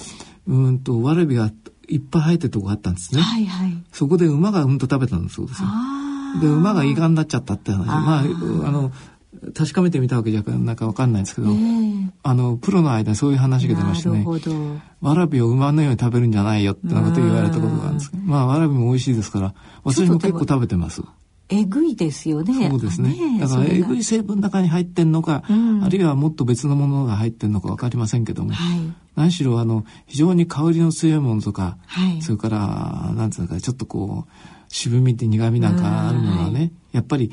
[0.48, 1.52] うんとわらびが
[1.88, 5.68] いっぱい生えてるとこがあったんですね、はいはい、そこで馬がうんと食べたんだそうですよ。
[6.42, 7.88] で馬が胃がんになっちゃったって話。
[7.88, 8.24] まああ
[8.72, 8.92] の
[9.56, 11.52] 確かめてみたわけじゃなんかわかんないんですけど、え。
[11.52, 14.26] ー、あのプロの間にそういう話が出ましてね。
[15.02, 19.54] わらびを馬のように食べるんじゃないよってなこと言われたことがあるんですまあわらびも美味しいですから
[19.84, 21.02] 私も結構食べてます
[21.50, 22.70] えぐいですよね。
[22.70, 23.10] そうですね。
[23.10, 28.80] ねだからえぐい成分の中に入ってんのか、うん、あるいはもっと別のものが入ってんのかわかりませんけども、はい、
[29.16, 34.32] 何しろあの非常に香りの強いものとか、はい、それからなんつうかちょっとこう
[34.68, 37.32] 渋みって苦みなんかあるものはね、はい、やっぱり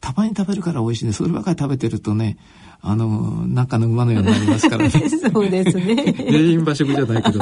[0.00, 1.12] たまに食べるから美味しいね。
[1.12, 2.38] そればかり食べてるとね、
[2.80, 4.90] あの、中の馬のようになりますからね。
[4.90, 6.14] そうですね。
[6.26, 7.40] 原因馬食じゃないけど、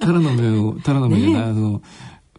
[0.00, 1.82] タラの芽を、タラの芽じゃない、ね、あの、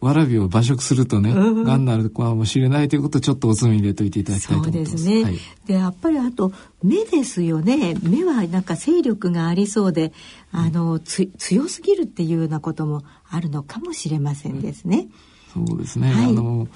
[0.02, 4.98] わらびを馬食するとね、が、うんになるかもしれないということをちょっとおつみ入れといていただきたいと思います。
[4.98, 5.24] そうですね。
[5.24, 6.52] はい、でやっぱりあと
[6.84, 7.96] 目ですよね。
[8.04, 10.14] 目はなんか勢力がありそうで、
[10.52, 15.08] あのつ強すぎるっていうようなこともあるのかもしれませんですね。
[15.54, 16.12] そうですね。
[16.12, 16.68] はい、あの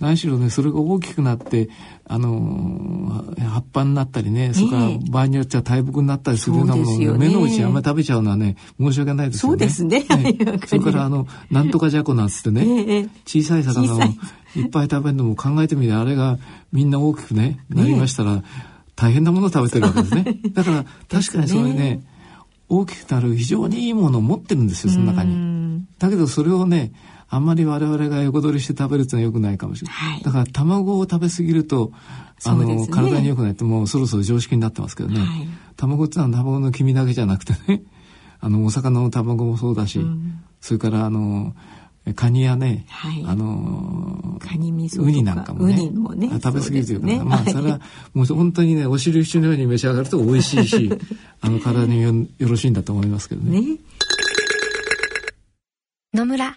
[0.00, 1.68] 何しろねそれが大きくなって
[2.04, 9.58] あの葉っぱになったりね、それから場合によっては大木になったりするようなものを、ね、目の内あんまり食べちゃうのはね申し訳ないですよね。
[9.58, 10.04] そうですね。
[10.04, 14.00] ねそれからあのなんとかじゃこなんつってね、 小さい魚を
[14.56, 14.62] い。
[14.62, 16.38] っぱい食べるのも考えてみてあれが
[16.72, 18.42] みんな大きくねなりましたら、
[18.96, 20.40] 大変なものを食べてるわけですね。
[20.52, 22.02] だから確かにそれね
[22.68, 25.84] 大きくなる非常にいいものを持ってるんですよその中に。
[25.98, 26.92] だけどそれをね
[27.30, 29.96] あんまり我々が横取りして食べるってのは良くないかもしれない。
[30.14, 31.92] はい、だから卵を食べ過ぎると、
[32.44, 35.20] あの、ね、体に良くないってもうそろそろ常識になってますけどね。
[35.20, 37.82] はい、卵ってのは卵の黄身だけじゃなくてね、
[38.40, 41.54] あの、お魚の卵もそうだし、うん、それからあの、
[42.14, 47.80] カニやね、はい、あのカニ味噌ウニなんかもねもね食べ過ぎるというか、ね、まあそれは
[48.14, 50.90] もう本当にねお汁一緒のように召し上がると美味しいし
[51.42, 53.60] あの体によろしいんだと思いますけどね。
[53.60, 53.76] ね。
[56.14, 56.56] 野村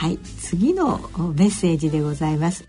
[0.00, 0.98] はい次の
[1.34, 2.64] メッセージでございます。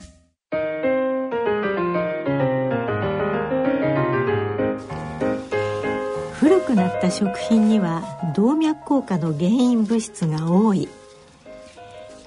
[6.34, 8.04] 古くなった食品には
[8.36, 10.90] 動脈硬化の原因物質が多い。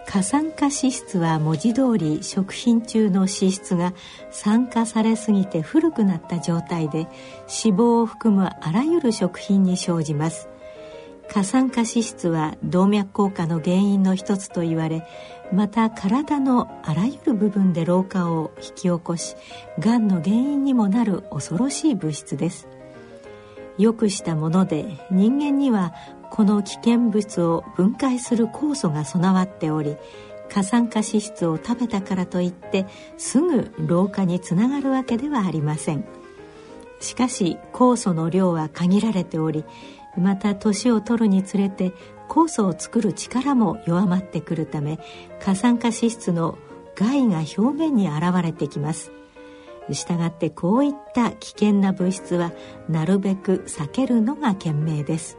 [0.08, 3.92] 過酸化脂質は文字通り食品中の脂質が
[4.30, 10.48] 酸化されすぎて古くなった状態で脂肪を含むあらゆる食品に生じます。
[11.30, 15.06] 過酸化脂質は動脈硬化の原因の一つと言われ
[15.52, 19.37] また体のあらゆる部分で老化を引き起こし
[19.78, 22.68] がんの原因にもなる恐ろしい物質です。
[23.78, 25.94] よくしたもので人間には
[26.30, 29.96] この危険物を分解する酵素が備わっており
[30.48, 36.04] 過酸化脂質を食べたからといってすぐ老化につながるわけではありません。
[37.00, 39.64] しかし酵素の量は限られており
[40.18, 41.92] また年を取るにつれて
[42.29, 44.98] 酵素を作る力も弱まってくるため
[45.40, 46.59] 過酸化脂質の
[46.94, 49.12] 害が表面に現れてきます。
[49.92, 52.53] したがってこういった危険な物質は
[52.88, 55.37] なるべく避けるのが賢明です。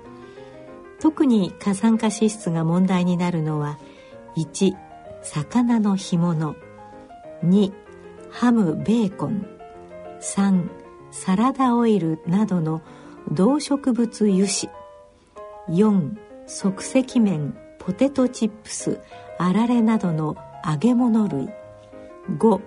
[1.00, 3.80] 特に過酸化脂質が問題になるのは
[4.38, 4.76] 1
[5.24, 6.56] 魚の干物。
[7.44, 7.74] 2
[8.30, 9.48] ハムベーコン。
[10.22, 10.70] 3
[11.12, 12.82] サラダオイルなどの
[13.32, 14.70] 動植物油脂。
[15.70, 19.00] 4即席麺ポテトチップス
[19.40, 21.50] あられなどの揚げ物類。
[22.38, 22.62] 5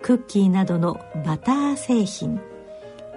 [0.00, 2.40] クッキーなどのバター製品。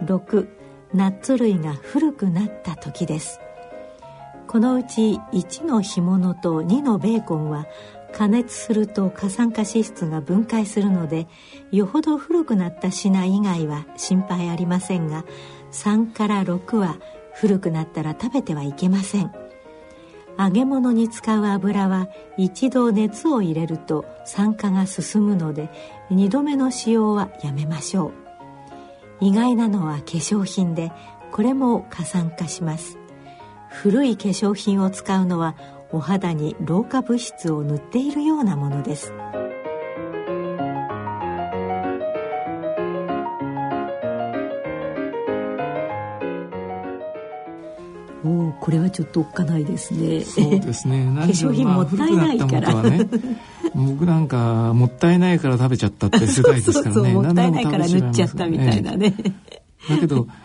[0.03, 0.47] 6
[0.93, 3.39] ナッツ類が古くなった時です。
[4.47, 7.67] このうち1の干物と2のベーコンは
[8.11, 11.27] 加熱すると過酸化脂質が分解するので
[11.71, 15.23] よほど古くなった品以外は心配ありませんが
[15.71, 16.97] 3から6は
[17.33, 19.31] 古くなったら食べてはいけません。
[20.37, 22.07] 揚げ物に使う油は
[22.37, 25.69] 一度熱を入れると酸化が進むので
[26.09, 29.25] 2度目の使用はやめましょう。
[29.25, 30.91] 意外なのは化粧品で
[31.31, 32.97] これも過酸化します。
[33.69, 35.55] 古い化粧品を使うのは
[35.91, 39.13] お肌に老化物質を塗っているようなものです。
[48.61, 50.21] これはちょっとおっかないですね。
[50.21, 51.03] そうですね。
[51.17, 52.83] 化粧品もったいないから。
[52.83, 53.07] ね。
[53.73, 56.93] 僕なんかもったいないから食べちゃったって世代ですからね。
[56.93, 59.15] そうもったいないから塗っちゃったみたいなね、
[59.89, 60.27] だけど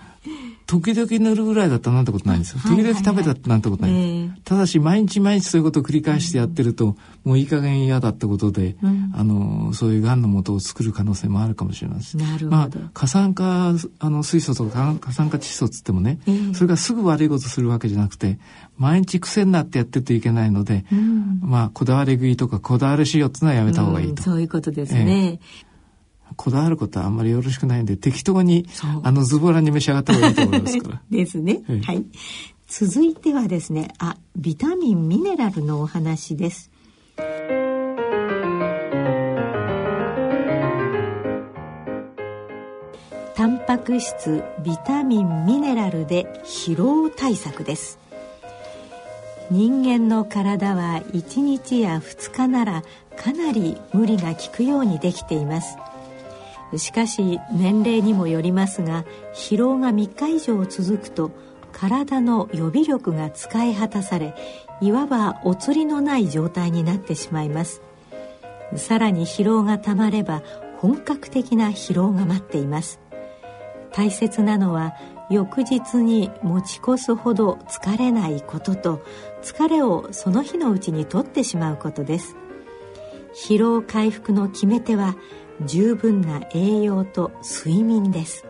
[0.67, 2.61] 時々塗るぐらいだったらなんてことないんですよ。
[2.63, 4.43] 時々食べたってなんてことないんです。
[4.45, 12.17] ただし、毎日毎日そういうことを繰り返してやってると、もういい加減嫌だってことで、うん、あの、そういう癌のもとを作る可能性もあるかもしれないです。
[12.17, 12.51] なるほど。
[12.51, 16.19] まあ、過酸化、あの、水素とか過酸化窒素つってもね、
[16.55, 18.39] それがすぐ悪いことするわけじゃなくて、
[18.77, 24.23] 毎日癖になってやってるといけないので、うん、まあ、こだわり食いとかこだわりしようってのはやめた方がいいと。
[24.23, 25.41] そういうことですね。
[25.41, 25.76] えー
[26.37, 28.67] こだわることはあんまりよろしくないんで適当に
[29.03, 31.03] あのズボラに召し上がった方がいいと思いますから。
[31.11, 32.05] ですね、はい、はい、
[32.69, 36.71] 続いてはですねあビタミンミネラルのお話です。
[43.35, 47.99] タンパク質ビタミンミネラルで疲労対策です。
[49.51, 52.83] 人間の体は1日や2日なら
[53.17, 55.79] かなり無理が効くようにできています
[56.79, 61.31] しかし年齢にもよりますが疲労が3日以上続くと
[61.73, 64.35] 体の予備力が使い果たされ
[64.81, 67.83] いわばお釣りのない状態になってしまいます。
[68.75, 70.43] さらに疲労がたまれば
[70.79, 73.01] 本格的な疲労が待っています。
[73.93, 74.95] 大切なのは
[75.31, 79.03] 翌日に持ち越すほど疲れないことと
[79.43, 82.37] 疲れをその日のうちに取ってしまうことです。
[83.35, 85.17] 疲労回復の決め手は
[85.65, 88.45] 十分な栄養と睡眠です。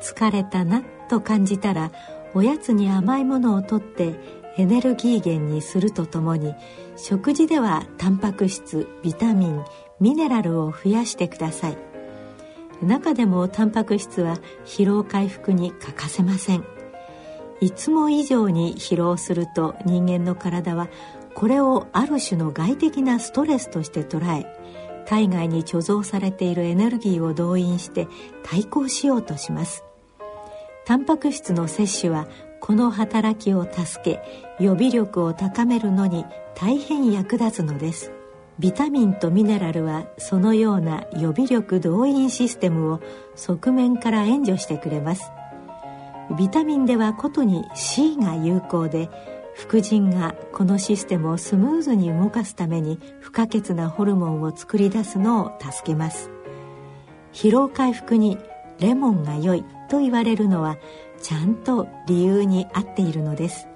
[0.00, 1.90] 疲れたなと感じたら
[2.34, 4.14] おやつに甘いものをとって
[4.56, 6.54] エネルギー源にするとともに
[6.96, 9.64] 食事ではタンパク質ビタミン
[10.00, 11.78] ミネラルを増やしてください。
[12.82, 16.64] 中でもタンパク質は疲労回復に欠かせません。
[17.60, 20.88] いつも以上に疲労すると人間の体は
[21.34, 24.46] これをある種の外的なストレスとして捉え
[25.08, 28.08] 体外に貯蔵されているエネルギーを動員して
[28.44, 29.82] 対抗しようとします。
[30.84, 32.28] タンパク質の摂取は
[32.60, 34.20] この働きを助け
[34.62, 38.12] 予備力を高めるのに大変役立つのです。
[38.58, 43.00] ビタミンとミネラルはそのような予備力動員システムを
[43.34, 45.30] 側面から援助してくれます。
[46.36, 49.08] ビタミンではことに C が有効で
[49.58, 56.30] 副腎がこのシステムをスムーズに動かすために不可欠なホルモンを作り出すのを助けます。
[57.32, 58.38] 疲労回復に
[58.78, 60.76] レモンが良いと言われるのは
[61.20, 63.66] ちゃんと理由に合っているのです。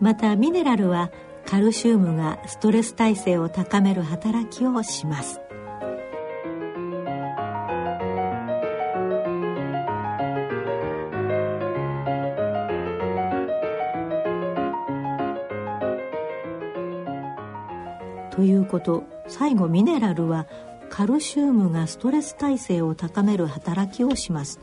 [0.00, 1.10] またミネラルは
[1.44, 5.42] カルシウムがストレス耐性を高める働きをします。
[18.38, 19.02] ということ。
[19.26, 20.46] 最後ミネラルは
[20.90, 24.60] カルシウムがストレス耐性を高める働きをします。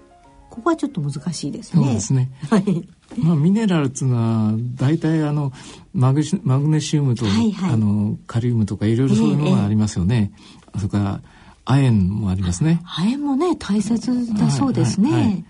[0.50, 1.84] ここはちょっと難しいですね。
[1.84, 2.32] そうですね。
[2.50, 2.88] はい。
[3.18, 5.52] まあミネラルっていうのは大体あの
[5.94, 11.22] マグマグネシウムと、はいはい、あのカリウムとかいろいろそういうものがありますよね、ええ、それから
[11.66, 12.80] 亜鉛もありますね。
[12.86, 15.46] 亜鉛もね大切だそうですね、はいはいはい、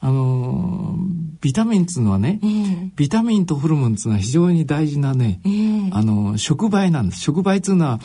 [0.00, 0.96] あの
[1.40, 7.20] ビタミンっていうのはね、えー、ビタミンとホルモンっていうのは非常に大事なね、えー、あの触媒なんです。
[7.20, 8.00] 触媒っていうのは、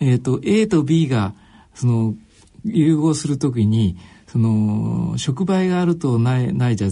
[0.00, 1.34] えーと、と A と B が
[1.74, 2.14] その
[2.64, 6.88] 融合するときにその触媒があるとないないじゃ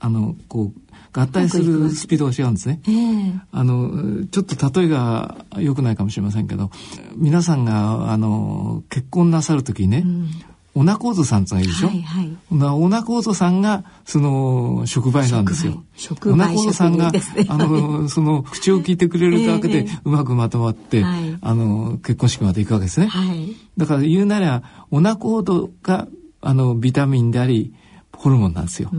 [0.00, 0.80] あのこう
[1.18, 2.80] 合体するスピードが違うんですね。
[2.86, 6.70] えー、あのちょっと例えが良くないかもしれませんけど
[7.16, 10.28] 皆さんがあの結婚なさる時ね、うん
[10.76, 15.82] オナコードさんってのがいるでしょ、はいはい、オナコードさんがその触媒なんですよ。
[16.26, 17.10] オナコードさんが、
[17.48, 23.06] あのその口を聞いてくれるだけでうまくまとまって、えー、あの結婚式まで行くわけですね。
[23.06, 26.08] はい、だから言うならオナコードが
[26.42, 27.72] あのビタミンであり
[28.14, 28.90] ホルモンなんですよ。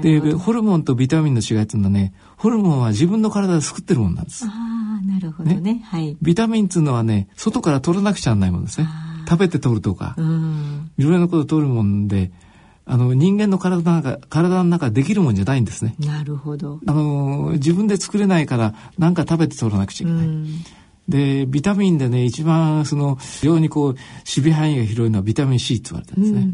[0.00, 4.46] でホルモンとビタミンの違いっていうのはねホルモンは自分の体で作ってるもんなんです。
[4.46, 6.16] ああなるほどね、ね、はい。
[6.22, 8.88] ビタミンっていうのはね外から取らなくちゃならないもんですね。
[9.30, 10.16] 食べて取るとか、
[10.98, 12.32] いろいろなことを取るもんで、
[12.84, 15.94] あの人間の体の中体の中できるもんじゃないんですね。
[16.00, 16.80] なるほど。
[16.84, 20.28] あの自分で作れないから何か食べて取らなくちゃいけない。
[21.08, 26.50] でビタミンでね一番その非常にこう守備範囲が広いのはビタミン C って言われてるんですね。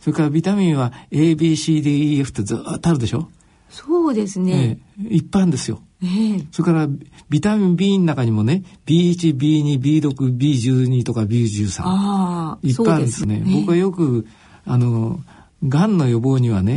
[0.00, 3.28] それからビタミンは ABCDEF ってずっとあるでしょ
[3.72, 4.78] そうですね。
[5.00, 5.82] えー、いっぱいあるんですよ。
[6.02, 6.88] えー、それから
[7.28, 13.40] ビタミン B の中にもね B1、B2、B6、B12 とか B13 あいっぱいあるんですね。
[13.42, 14.26] すね僕はよく
[14.66, 15.20] あの
[15.66, 16.74] がんの予防にはね、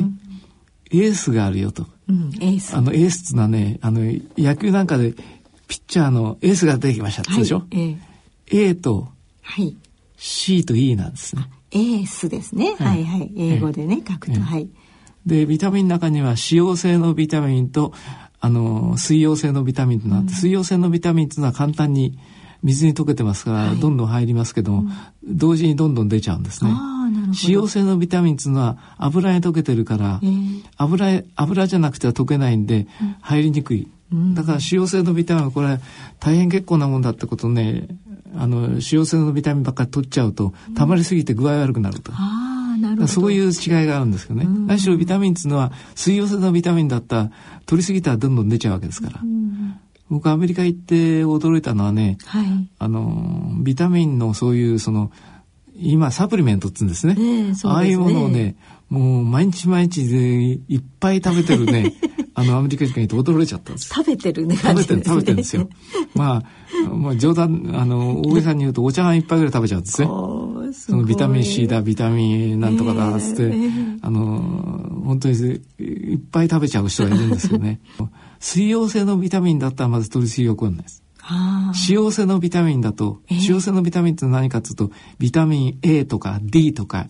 [0.91, 1.85] うん、エースがあるよと。
[2.07, 2.75] うん、エース。
[2.75, 4.01] あのエースっていうのはねあの
[4.37, 5.13] 野球なんかで
[5.67, 7.97] ピッチャーのエースが出てきましたってでしょ、はい、
[8.51, 9.09] A と
[10.17, 11.43] C と E なんですね。
[11.71, 12.75] エースですね。
[12.77, 13.31] はいはい。
[13.35, 14.39] 英語でね、書くと。
[14.39, 14.69] はい。
[15.25, 17.93] で、ビタミンの中には脂溶性のビタミンと
[18.39, 22.19] あの水溶性のビタミンとなって、うん、水溶性のビタミンというのは簡単に
[22.61, 26.71] 水に溶けてますから、どんどん入りますけども、うん、同時にどんどん出ちゃうんですね。
[26.71, 32.87] 脂溶性のビタミンというのは油に溶けてるから、えー、油油じゃなくては溶けないんで
[33.21, 33.87] 入りにくい。
[34.11, 35.79] うん、だから脂溶性のビタミンはこれ
[36.19, 37.87] 大変結構なもんだってことね
[38.35, 42.11] あの脂溶性のビタミンばっかり取っちゃうと溜まりすぎて具合悪くなると。
[42.11, 42.15] う
[42.51, 42.54] ん
[43.07, 44.45] そういう違いがあるんですけどね。
[44.67, 47.31] 何しろビタミンっていうのは水溶性のビタミンだったら
[47.65, 49.19] 取りすぎたらどんどん出ちゃうわけですから。
[50.09, 52.45] 僕アメリカ行って驚いたのはね、はい、
[52.77, 55.11] あのビタミンのそういうその
[55.77, 57.15] 今サプリメントっつうんですね。
[57.15, 58.55] ねすねああいうものをね、
[58.89, 61.93] もう毎日毎日でいっぱい食べてるね、
[62.33, 63.89] あのアメリカ人がいて驚いちゃったんです。
[63.93, 64.55] 食べてるね。
[64.55, 65.69] 食べてる、食べてるんですよ。
[66.13, 70.07] まあ、まあ冗談、あの、大げさに言うとお茶碗一杯ぐらい食べちゃうんですね。
[70.07, 75.35] そのビタミン C だ、ビタミンなんとかだ、つって、えー、あの、本当に
[75.79, 77.79] いっぱい食べちゃう人がいるんですよね。
[78.39, 81.04] 水溶性のビタミンだったらまず取りすぎよくないです。
[81.27, 87.07] 脂溶性のビタミンだと、えー、脂溶性のビタミンって何かというと、ビタミン A とか D とか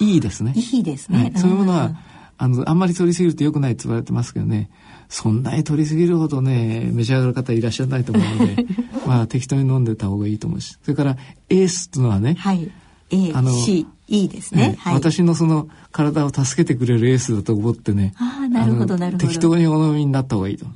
[0.00, 0.52] E ですね。
[0.56, 1.18] E ですね。
[1.18, 1.92] はい、そういうものは、
[2.38, 4.70] あの、あんまり取りすぎると良くないって言われてますけどね、
[5.08, 8.66] そんなに取りすぎるほどね、召し上がる方いらっしゃらないと思うので、
[9.06, 10.76] まあ適当に飲んでた方がいいと思うし。
[10.82, 11.16] それから、
[11.48, 12.70] エースっていうのはね、はい。
[13.10, 19.26] A、あの C、E ですね、はい、私のその体を助けてくれるエースだと思ってね、ああ、なるほど、なるほど。
[19.26, 20.66] 適当にお飲みになった方がいいと。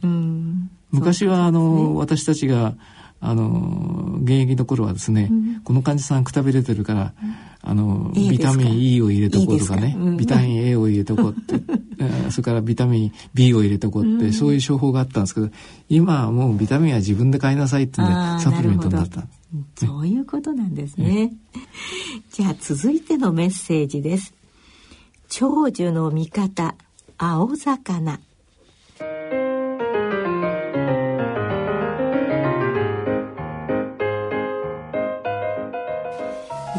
[0.90, 2.74] 昔は、あの、私たちが、
[3.18, 7.12] あの現役の頃はですね、うん、この患者さんくたびれてるから、
[7.62, 11.60] あのビタミン E を入れとこうとかね、うん、ビタミン A を入れとこうって。
[12.30, 15.48] それからビタミン B を入れとこうって、そういう処方があったんですけど
[15.88, 18.08] 今はもうビタミンは自分で買いなさいってね
[18.40, 19.26] サプリメントになった。
[19.76, 21.32] そういうことなんですね。
[22.32, 24.34] じゃあ続いてのメッセージです。
[25.28, 26.74] 長寿の味方、
[27.16, 28.20] 青魚。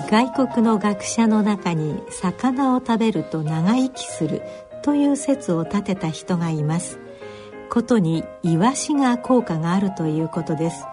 [0.10, 4.42] 外国の学者の中に魚を食べると長生きする
[4.82, 6.98] という説を立てた人がいます。
[7.70, 10.86] ことにイワシが効果があるということです。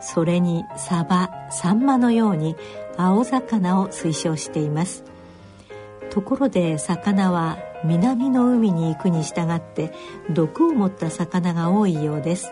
[0.00, 2.56] それにサバサンマのように
[2.96, 5.04] 青魚を推奨しています。
[6.08, 9.92] ところで魚は南の海に行くに従って
[10.30, 12.50] 毒を持った魚が多いようです。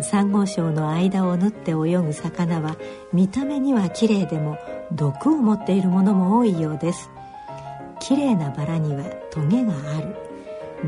[0.00, 2.76] サンゴ礁の間を縫って泳ぐ魚は
[3.12, 4.58] 見た目には綺麗でも
[4.92, 7.10] 毒を持っているものも多いようです。
[8.00, 10.16] 綺麗なバラにはトゲがある。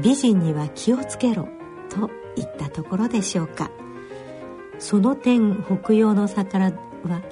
[0.02, 1.48] 美人には気をつけろ
[1.88, 3.70] といったところでしょうか。
[4.78, 6.72] その点北洋の魚
[7.04, 7.22] は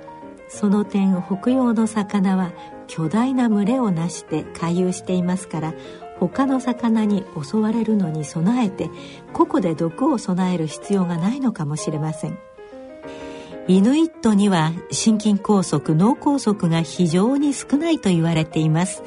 [0.48, 2.52] その点北洋の魚は
[2.86, 5.74] 巨大な群れをなして回遊していますから
[6.28, 8.90] 他の魚に襲われるのに備えて
[9.32, 12.38] 個々で毒を備える必要がないのかもしれません。
[13.66, 19.02] イヌイットには心筋梗塞脳梗塞が非常に少ないと言われています。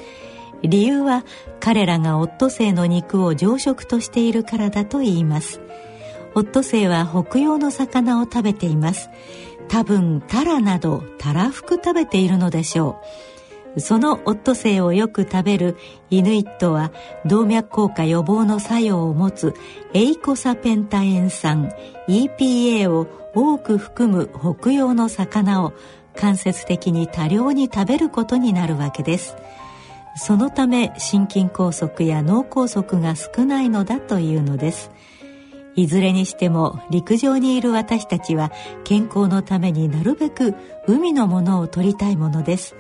[0.64, 1.24] 理由は
[1.60, 5.62] 彼らがオットセイの肉を常食としているからだと言います。
[6.34, 9.10] オットセイは北洋の魚を食べています。
[9.68, 13.00] 多分タラなどタラフク食べているのでしょ
[13.36, 13.37] う。
[13.78, 15.76] そのオットセイをよく食べる
[16.10, 16.92] イヌイットは
[17.26, 19.54] 動脈硬化予防の作用を持つ
[19.94, 21.72] エイコサペンタエン酸
[22.08, 25.74] EPA を多く含む北洋の魚を
[26.16, 29.36] 間接的に多量に食べることになるわけです。
[30.16, 34.92] そのため心筋梗塞や脳梗塞が少ないのだというのです。
[35.76, 38.52] いずれにしても陸上にいる私たちは
[38.84, 40.56] 健康のためになるべく
[40.88, 42.76] 海のものを取りたいものです。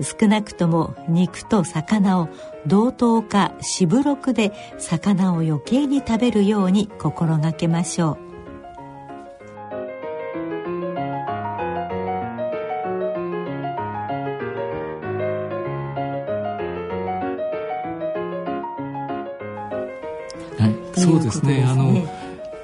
[0.00, 2.28] 少なくとも肉と魚を
[2.66, 8.26] 同等か四分六で魚を余計に食べるように心がけましょう
[20.96, 21.64] そうですね。
[21.66, 22.08] あの、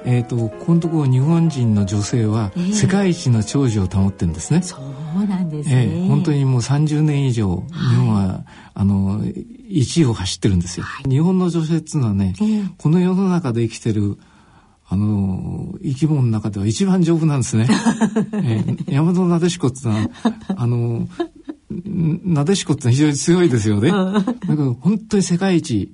[0.05, 4.61] えと、ここのところ日本人の女性は世界一の長寿を保ってるんですね。
[4.63, 5.85] えー、そうなんですね。
[5.85, 10.85] えー、本当にもう30年以上、日本は、はい、あの、1位を走ってるんですよ。
[10.85, 14.17] はい、日本の女性っていうのはね、えー、この世の中で生きてる
[14.87, 17.67] あの生き物の中では一番丈夫なんですね。
[18.33, 20.09] えー、山本なでしこっていうのは
[20.55, 21.07] あの
[21.71, 23.89] なでしこってのは非常に強いですよね。
[23.89, 25.91] だから本当に世界一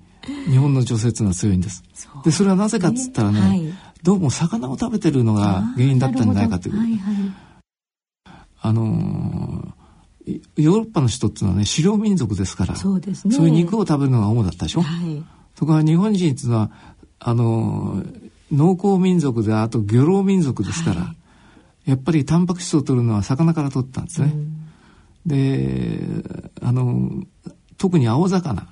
[0.50, 1.84] 日本の女性っていうのは強いんです。
[2.26, 6.78] でそれはなぜかっつったらね、はい、どうも魚を食べてるのが原因だったんじゃないかという。
[6.78, 7.16] はいはい、
[8.62, 14.82] あのー、ヨーロッパの人っていうのはね狩猟民族ですからそうです、ね、そういう肉を食べるのが主だったでしょ？
[14.82, 15.24] はい、
[15.56, 16.72] とか日本人っていうのは
[17.20, 21.16] あのー、農耕民族であと漁労民族ですから、は
[21.86, 24.34] い、やっぱりタンパク質を取るのは魚から取ったんですね。
[25.26, 26.00] で
[26.62, 27.24] あの
[27.78, 28.68] 特に青魚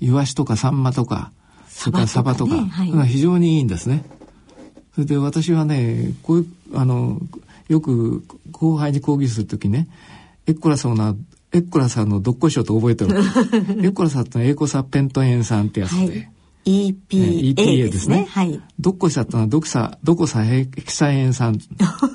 [0.00, 1.32] イワシとかサンマとか
[1.68, 4.04] それからサバとか、ねはい、非常にいいんですね。
[4.94, 6.46] それで私はねこういう
[6.78, 7.20] あの
[7.68, 8.24] よく
[8.54, 9.88] 後輩に講義する時ね
[10.46, 11.16] エッコラさんの
[11.52, 15.96] エッコラさんのどっこいしょと覚えてる エッコラさんってエーコサペントエン酸ってやつで。
[15.96, 16.30] はい
[16.64, 18.26] EPA, EPA ですね。
[18.30, 18.58] はい。
[18.80, 21.52] どっこいさってのはどくさ、どこさヘキサエン酸。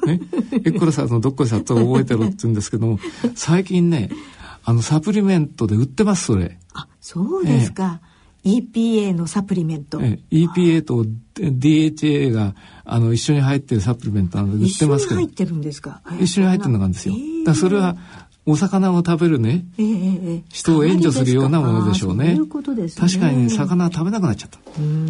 [0.08, 0.22] ね。
[0.54, 3.00] エッコラさんのどっこいさと覚えてるって言うんですけども、
[3.36, 4.10] 最近ね、
[4.64, 6.58] あの、サプリメントで売ってます、それ。
[6.74, 8.02] あ、そうですか。
[8.46, 10.00] えー、EPA のサプリメント。
[10.02, 15.22] えー、EPA と DHA があの一緒に入ってるサプリメントなので売ってますけど。
[15.22, 16.02] 一緒に入ってるんですか？
[16.20, 17.16] 一緒に入ってるのがあるんですよ。
[17.16, 17.96] えー、だそれは
[18.46, 22.34] お魚を食べるね、えー、人を援助するようなものでしょうね。
[22.40, 24.60] ううね確かにね、魚食べなくなっちゃった。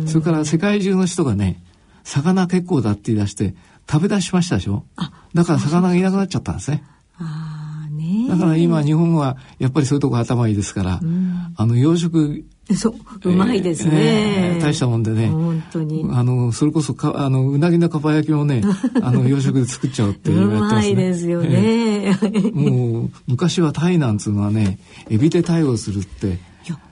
[0.08, 1.62] それから世界中の人がね、
[2.04, 3.56] 魚結構だって言い出して
[3.90, 4.84] 食べ出しましたでしょ？
[5.34, 6.84] だから魚がいなくなっちゃったんですね。
[8.30, 12.44] だから今日本はやっぱりそういうとこ頭いいですから、うん、あの養殖
[12.76, 15.30] そううまいですね、えー、大したもんでね。
[15.30, 16.06] 本当に。
[16.12, 18.62] あのそれこそかあのうなぎのかば焼きもね
[19.02, 20.92] あの養殖で作っちゃうって言われてますね。
[20.92, 26.38] うまいですよね、えー、もう昔はタイなんつうのはねエビでタイをするって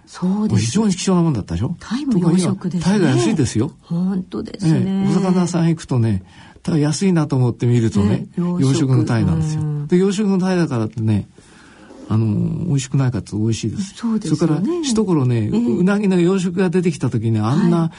[0.07, 1.75] そうです、非常に貴重なもんだったでしょ？
[1.81, 2.81] タイも養殖ですね。
[2.81, 3.73] タイが安いですよ。
[3.81, 4.81] 本当ですね。
[4.85, 6.23] ええ、お魚さん行くとね、
[6.63, 8.87] ただ安いなと思って見るとね、ね養殖。
[8.87, 9.61] のタイなんですよ。
[9.87, 11.27] で、養殖のタイだからってね、
[12.09, 13.93] あの美味しくないかと美味しいです。
[13.95, 17.91] そうです、ね、それから一頃ね、えー、うなぎの養殖が出てきた時にあんな、はい、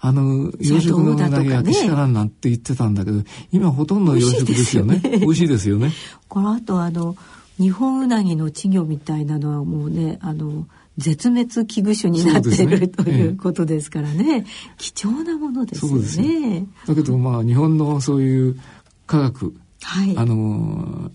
[0.00, 5.00] あの養殖のうなぎはけしからんなんて言ってたんだけど、今ほとんど養殖ですよね。
[5.02, 5.92] 美味しいですよね。
[6.28, 7.16] この後あの
[7.58, 10.66] 日本うなぎの稚魚みたいなのはもうねあの
[10.98, 14.44] 絶滅危惧種になっている、ね、ということですからね、ええ、
[14.78, 16.66] 貴重なものですよね。
[16.86, 18.60] だけどまあ日本のそういう
[19.06, 21.10] 科学、はい、あの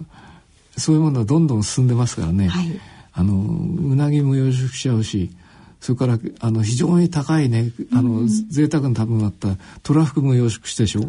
[0.77, 2.79] そういうものはどんどん進んでますからね、はい、
[3.13, 5.31] あのうなぎも養殖しちゃうし
[5.79, 11.01] それからあの非常に高いねあの、うん、贅沢な食べ物だったトラフグも養殖してでしょ？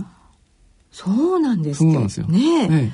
[0.90, 2.26] そうなんですそうなんですよ。
[2.26, 2.92] ねね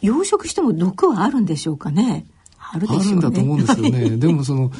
[0.00, 2.26] 養殖しても毒はあるんでしょうかね？
[2.58, 3.06] あるでしょうね。
[3.06, 4.16] あるんだと思うんですよね。
[4.16, 4.70] でもその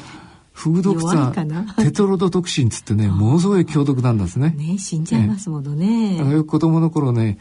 [0.53, 1.33] フグ毒さ
[1.77, 4.53] テトロドトクシンつってねものすごい強毒なんですね。
[4.57, 7.37] ね死んじゃいますものね、だからよく子供の頃ね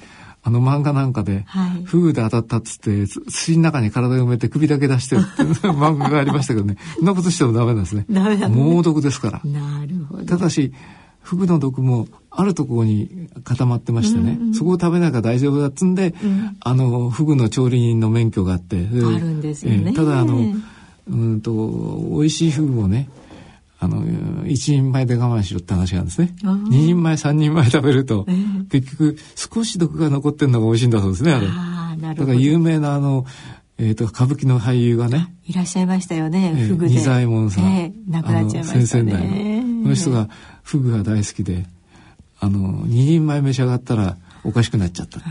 [0.49, 6.78] あの漫画なんかで、はい、フグで当たったっつって土の中に体を埋めて首だけ出してるって 漫画がありましたけどね。
[6.96, 8.07] そんなことしてもダメなんですね。
[8.11, 9.40] ダメだ、ね、猛毒ですから。
[9.44, 10.24] なるほど。
[10.24, 10.72] ただし
[11.20, 20.55] フグの毒もあるところに固まってましてね、うんうん、そこを食べなきゃ大丈夫だっつんで、うん、あのフグの調理人の免許があってあるんですよね、えただあの
[21.11, 23.11] うんと美味しいフグをね
[23.80, 26.34] あの一人前で我慢しろって話なんですね。
[26.42, 31.46] 二人前三人前食べると、えー、結局少し毒が残ってるのが美味しいんだそうですねあれ。
[31.48, 32.26] あなるほど。
[32.26, 33.24] だから有名なあの
[33.78, 36.94] えっ、ー、と歌舞伎の俳優がねいらっしゃいましたよね、えー、フグで。
[36.94, 40.28] 二左衛門さん、えー、亡くなっちゃいましたね先々代のこの人が
[40.64, 41.64] フグが大好きで
[42.40, 45.28] あの二人前召し上がったらおかしくなっちゃったって。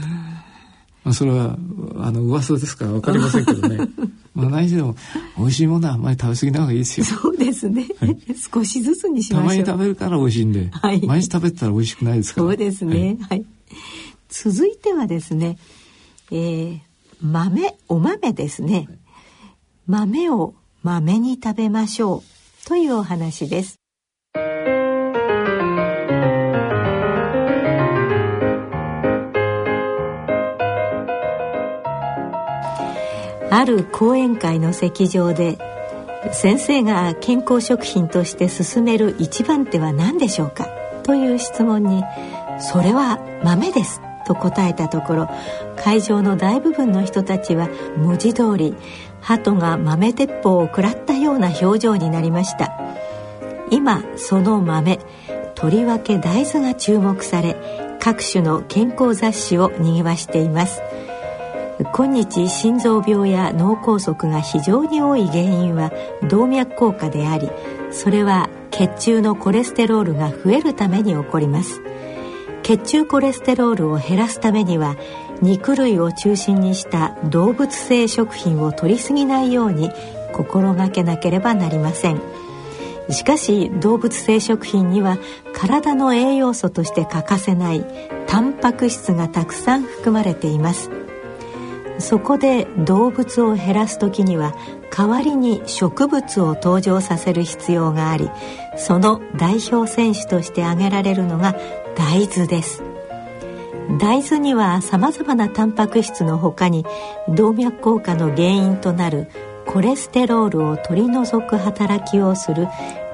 [1.08, 1.58] まあ、それは
[2.00, 3.78] あの噂ですから分かりませんけどね。
[4.36, 4.94] まあ何しろ
[5.38, 8.18] 美味しいものはあんまり食べ過ぎない方がいいですよそうですね、はい、
[8.54, 9.48] 少しずつにしましょう。
[9.48, 12.48] たまに食べるから美味しいんで、はい、毎日食べたら美味しくないですから。
[12.48, 13.46] そうですね、はい、はい、
[14.28, 15.58] 続いてはですね、
[16.30, 16.80] えー、
[17.22, 18.90] 豆お豆ですね。
[19.88, 23.80] 豆を豆に食べましょうというお話です
[33.58, 35.58] ある講演会の席上で
[36.32, 40.68] 先生が健康食品として勧める一番手は何でしょうか
[41.02, 42.04] という質問に
[42.62, 45.30] 「それは豆です」と答えたところ
[45.76, 48.76] 会場の大部分の人たちは文字通り
[49.22, 52.78] 鳩が豆鉄砲を食らったような表情になりました。
[53.72, 55.00] 今その豆
[55.56, 57.58] とりわけ大豆が注目され
[58.00, 60.80] 各種の健康雑誌を賑わしています。
[61.94, 65.92] 今日心臓病や脳梗塞が非常に多い原因は
[66.28, 67.50] 動脈硬化であり
[67.92, 71.82] それは血中のコレステロールが増えるために起こります。
[72.64, 74.98] 血中コレステロールを減らすためには
[75.42, 79.90] 肉類を中心にした動物性食品を摂りすぎないように
[80.34, 82.22] 心がけなければなりません。
[83.10, 85.18] しかし動物性食品には
[85.54, 87.86] 体の栄養素として欠かせない
[88.28, 91.07] タンパク質がたくさん含まれています。
[92.00, 94.54] そこで動物を減らす時には
[94.96, 98.30] 代わりに植物を登場させる必要があり
[98.78, 101.56] その代表選手として挙げられるのが
[101.96, 102.84] 大豆です。
[104.00, 106.86] 大豆にはさまざまなタンパク質のほかに
[107.30, 109.28] 動脈硬化の原因となる
[109.66, 112.68] コレステロールを取り除く働きをする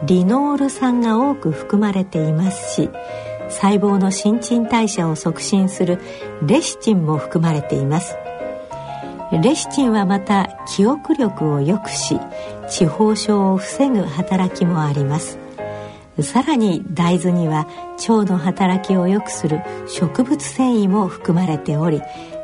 [0.03, 2.89] リノール酸が多く含まれていますし
[3.49, 5.99] 細胞の新陳代謝を促進する
[6.45, 8.15] レシチンも含まれています。
[9.41, 12.19] レシチンはまた記憶力を良くし
[12.69, 15.39] 地方症を防ぐ働きもあります。
[16.21, 17.67] さらに大豆には
[18.07, 22.01] 腸の働きを良くする植物繊維も含まれており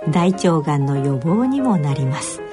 [0.09, 2.48] 大腸がんの予防にもなります。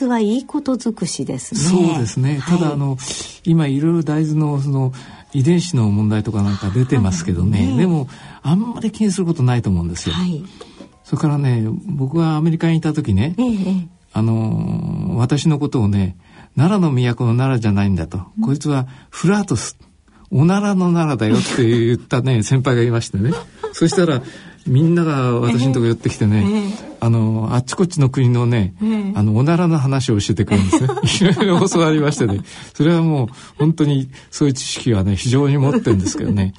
[0.00, 1.60] 豆はいいこと尽くしですね。
[1.60, 2.38] そうですね。
[2.38, 2.96] はい、ただあの
[3.44, 4.92] 今いろいろ大豆のその
[5.32, 7.66] 遺伝子の問題とかなんか出てますけどね。
[7.66, 8.08] ねでも
[8.42, 10.14] あんまり気にすることないと思うんですよ。
[10.14, 10.44] はい、
[11.04, 16.16] それからね、僕がアメリカにいた時ね、ええ、あの私のことをね、
[16.56, 19.76] 奈良の都の奈良じゃないんだと、うん、こいつはフラートス。
[20.30, 23.32] おならの奈良だよって言ったね、 先輩がいましてね。
[23.72, 24.22] そしたら、
[24.66, 32.40] みんなが私のとこ寄ってきてね、えー、あのあっちこっちの国のね、えー、あのおならの話を教えてくるんですね いろいろ教わりましてね。
[32.72, 36.54] それはもう本当にそういう知識はね非常に持ってるんですけどね。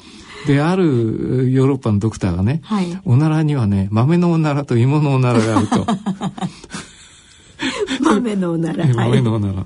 [0.46, 5.88] であるヨーロッパのドクターがね、はい、おならにはね豆のおならと芋のおならがあると。
[8.02, 8.86] 豆のおなら。
[8.86, 9.66] 豆のおなら、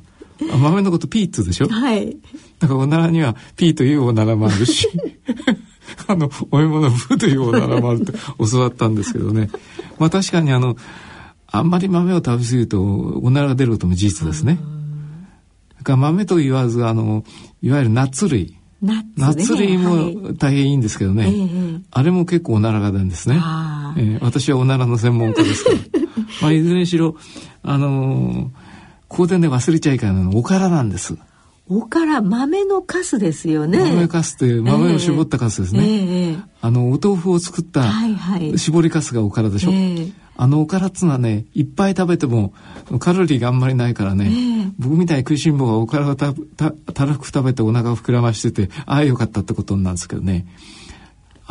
[0.57, 1.67] 豆のことピーツでしょ？
[1.67, 2.15] はい。
[2.59, 4.87] だからおならにはピーというおならもあるし
[6.07, 8.13] あの、お芋の風というおならもあるって
[8.51, 9.49] 教わったんですけどね。
[9.97, 10.75] まあ確かにあの、
[11.47, 14.59] あんまり豆を食べ過ぎるとおならが出ることも事実ですね。
[15.77, 17.23] だから豆と言わず、あの、
[17.61, 18.55] いわゆるナッツ類。
[18.81, 21.49] ナッツ、類も大変いいんですけどね、はい
[21.91, 25.77] あれも結構おならが出るんですね、えー、私はおならの専門家ですから。
[26.41, 27.15] まあいずれにしろ
[27.61, 28.43] あのー、
[29.09, 31.17] ここでね忘れちゃいけないのはおからなんです
[31.71, 33.77] おから豆のかすですよね。
[33.77, 37.83] 豆かすって豆を絞ったかすですね、えー、あのお豆腐を作った
[38.57, 42.53] 絞りかすがおからでしょ、えー、あのおからっつうのはねいっぱい食べても
[42.99, 50.47] カロリーがあんまりないからね、えー、僕みたいに食いしん坊がおからをたたたらふく食べてお腹を膨らましててああよかったってことなんですけどね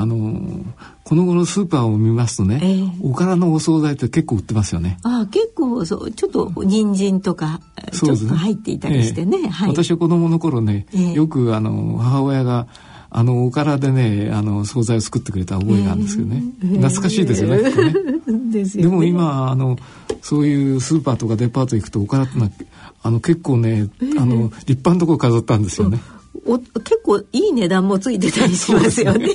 [0.01, 0.65] あの
[1.03, 4.97] この頃スーパーを見ますとね、えー、おからのお惣菜って結構売ってますよね。
[5.03, 9.39] あ結構そうちょっと人参とかちょっと入っていたりしてね。
[9.39, 12.69] えーはい、私は子供の頃ね、えー、よくあの母親が
[13.11, 17.63] あのおからでねあの惣菜を作ってくれた覚えがあるんですけどね、懐かしいですよね。
[18.29, 18.83] ね。
[18.85, 19.77] でも今あの
[20.23, 22.51] そういうスーパーとかデパート行くとおからってのは
[23.03, 25.99] あの結構ね、あの立派なとこ飾ったんですよね。
[26.47, 29.29] お結構いい値段もついてたりしますよね。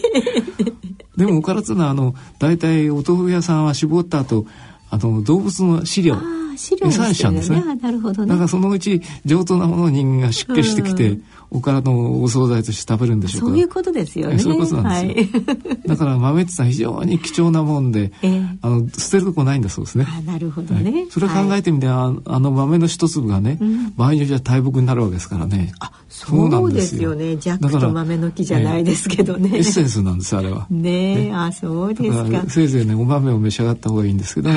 [1.18, 4.46] でもおからつのはあの大体お豆腐屋さんは絞った後
[4.90, 6.18] あの動物の飼料
[6.56, 7.64] 飼料にしちゃうんですね。
[7.82, 11.24] なるほど、ね、だからそのうち上等なものを人間が出家してきて、うん、
[11.54, 13.48] おからのお惣菜として食べるんでしょうか？
[13.48, 14.40] そういうことですよね。
[14.40, 15.42] そういうことなんですよ。
[15.46, 20.08] はい、 だから豆ってのは非常に貴重なもんで、えー、あの捨てるとこないんだそうですね。
[20.10, 20.92] あなるほどね。
[20.92, 25.74] はい、それを考えてみて、はい、あの豆の一粒がね、うん、場合によっては大木になるわけですからね。
[25.80, 27.38] あそうですよね。
[27.38, 29.50] ジャックと豆の木じゃないですけどね。
[29.58, 30.68] エッセンスなんですあれは。
[30.72, 32.44] ねあそうですか。
[32.48, 34.56] せいぜいねお豆を召し上がった方がいいんですけども、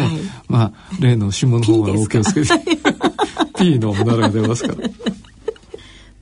[0.49, 2.49] まあ例の下の方はお気をつけて。
[3.59, 4.77] P のおならが出ますから。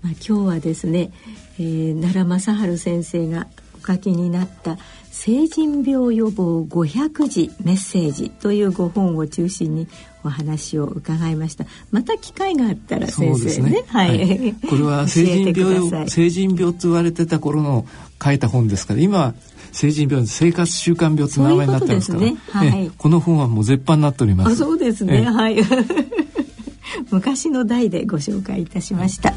[0.05, 1.11] まあ今日はですね、
[1.59, 3.47] えー、奈良正治先生が
[3.83, 4.77] お書きになった
[5.11, 9.89] 成人病予防500字メッセージというご本を中心に
[10.23, 11.65] お話を伺いました。
[11.91, 17.87] また機会があったら先生ね、ね、はい、はい、これは 成人病成人病と言われてた頃の
[18.23, 19.35] 書いた本ですから今
[19.73, 22.21] 成人病生活習慣病という名前になってますから。
[22.21, 24.57] ね、はい、この本はもう絶版になっております。
[24.57, 25.23] そうですね。
[25.23, 25.57] はい。
[27.11, 29.37] 昔の代でご紹介いたしました、野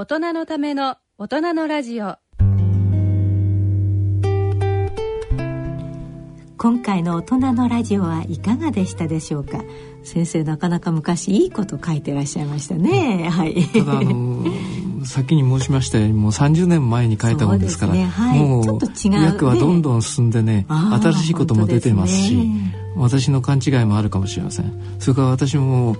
[0.00, 2.16] 大人のための大人のラジオ。
[6.56, 9.62] 今回の大人のラジオはいかがでしたでしょうか？
[10.02, 13.62] 先生なかなか昔いいこと書いてらっしゃいましたね、はい。
[13.62, 14.42] ただあの
[15.04, 18.06] 先に申しましたようにもう30年前に書いたものですから、ね。
[18.06, 24.72] はい、もう医薬はどんどん進んでね新しいことも出てますし、ね、私の勘違いもあるかもしれません。
[24.98, 25.98] それから私も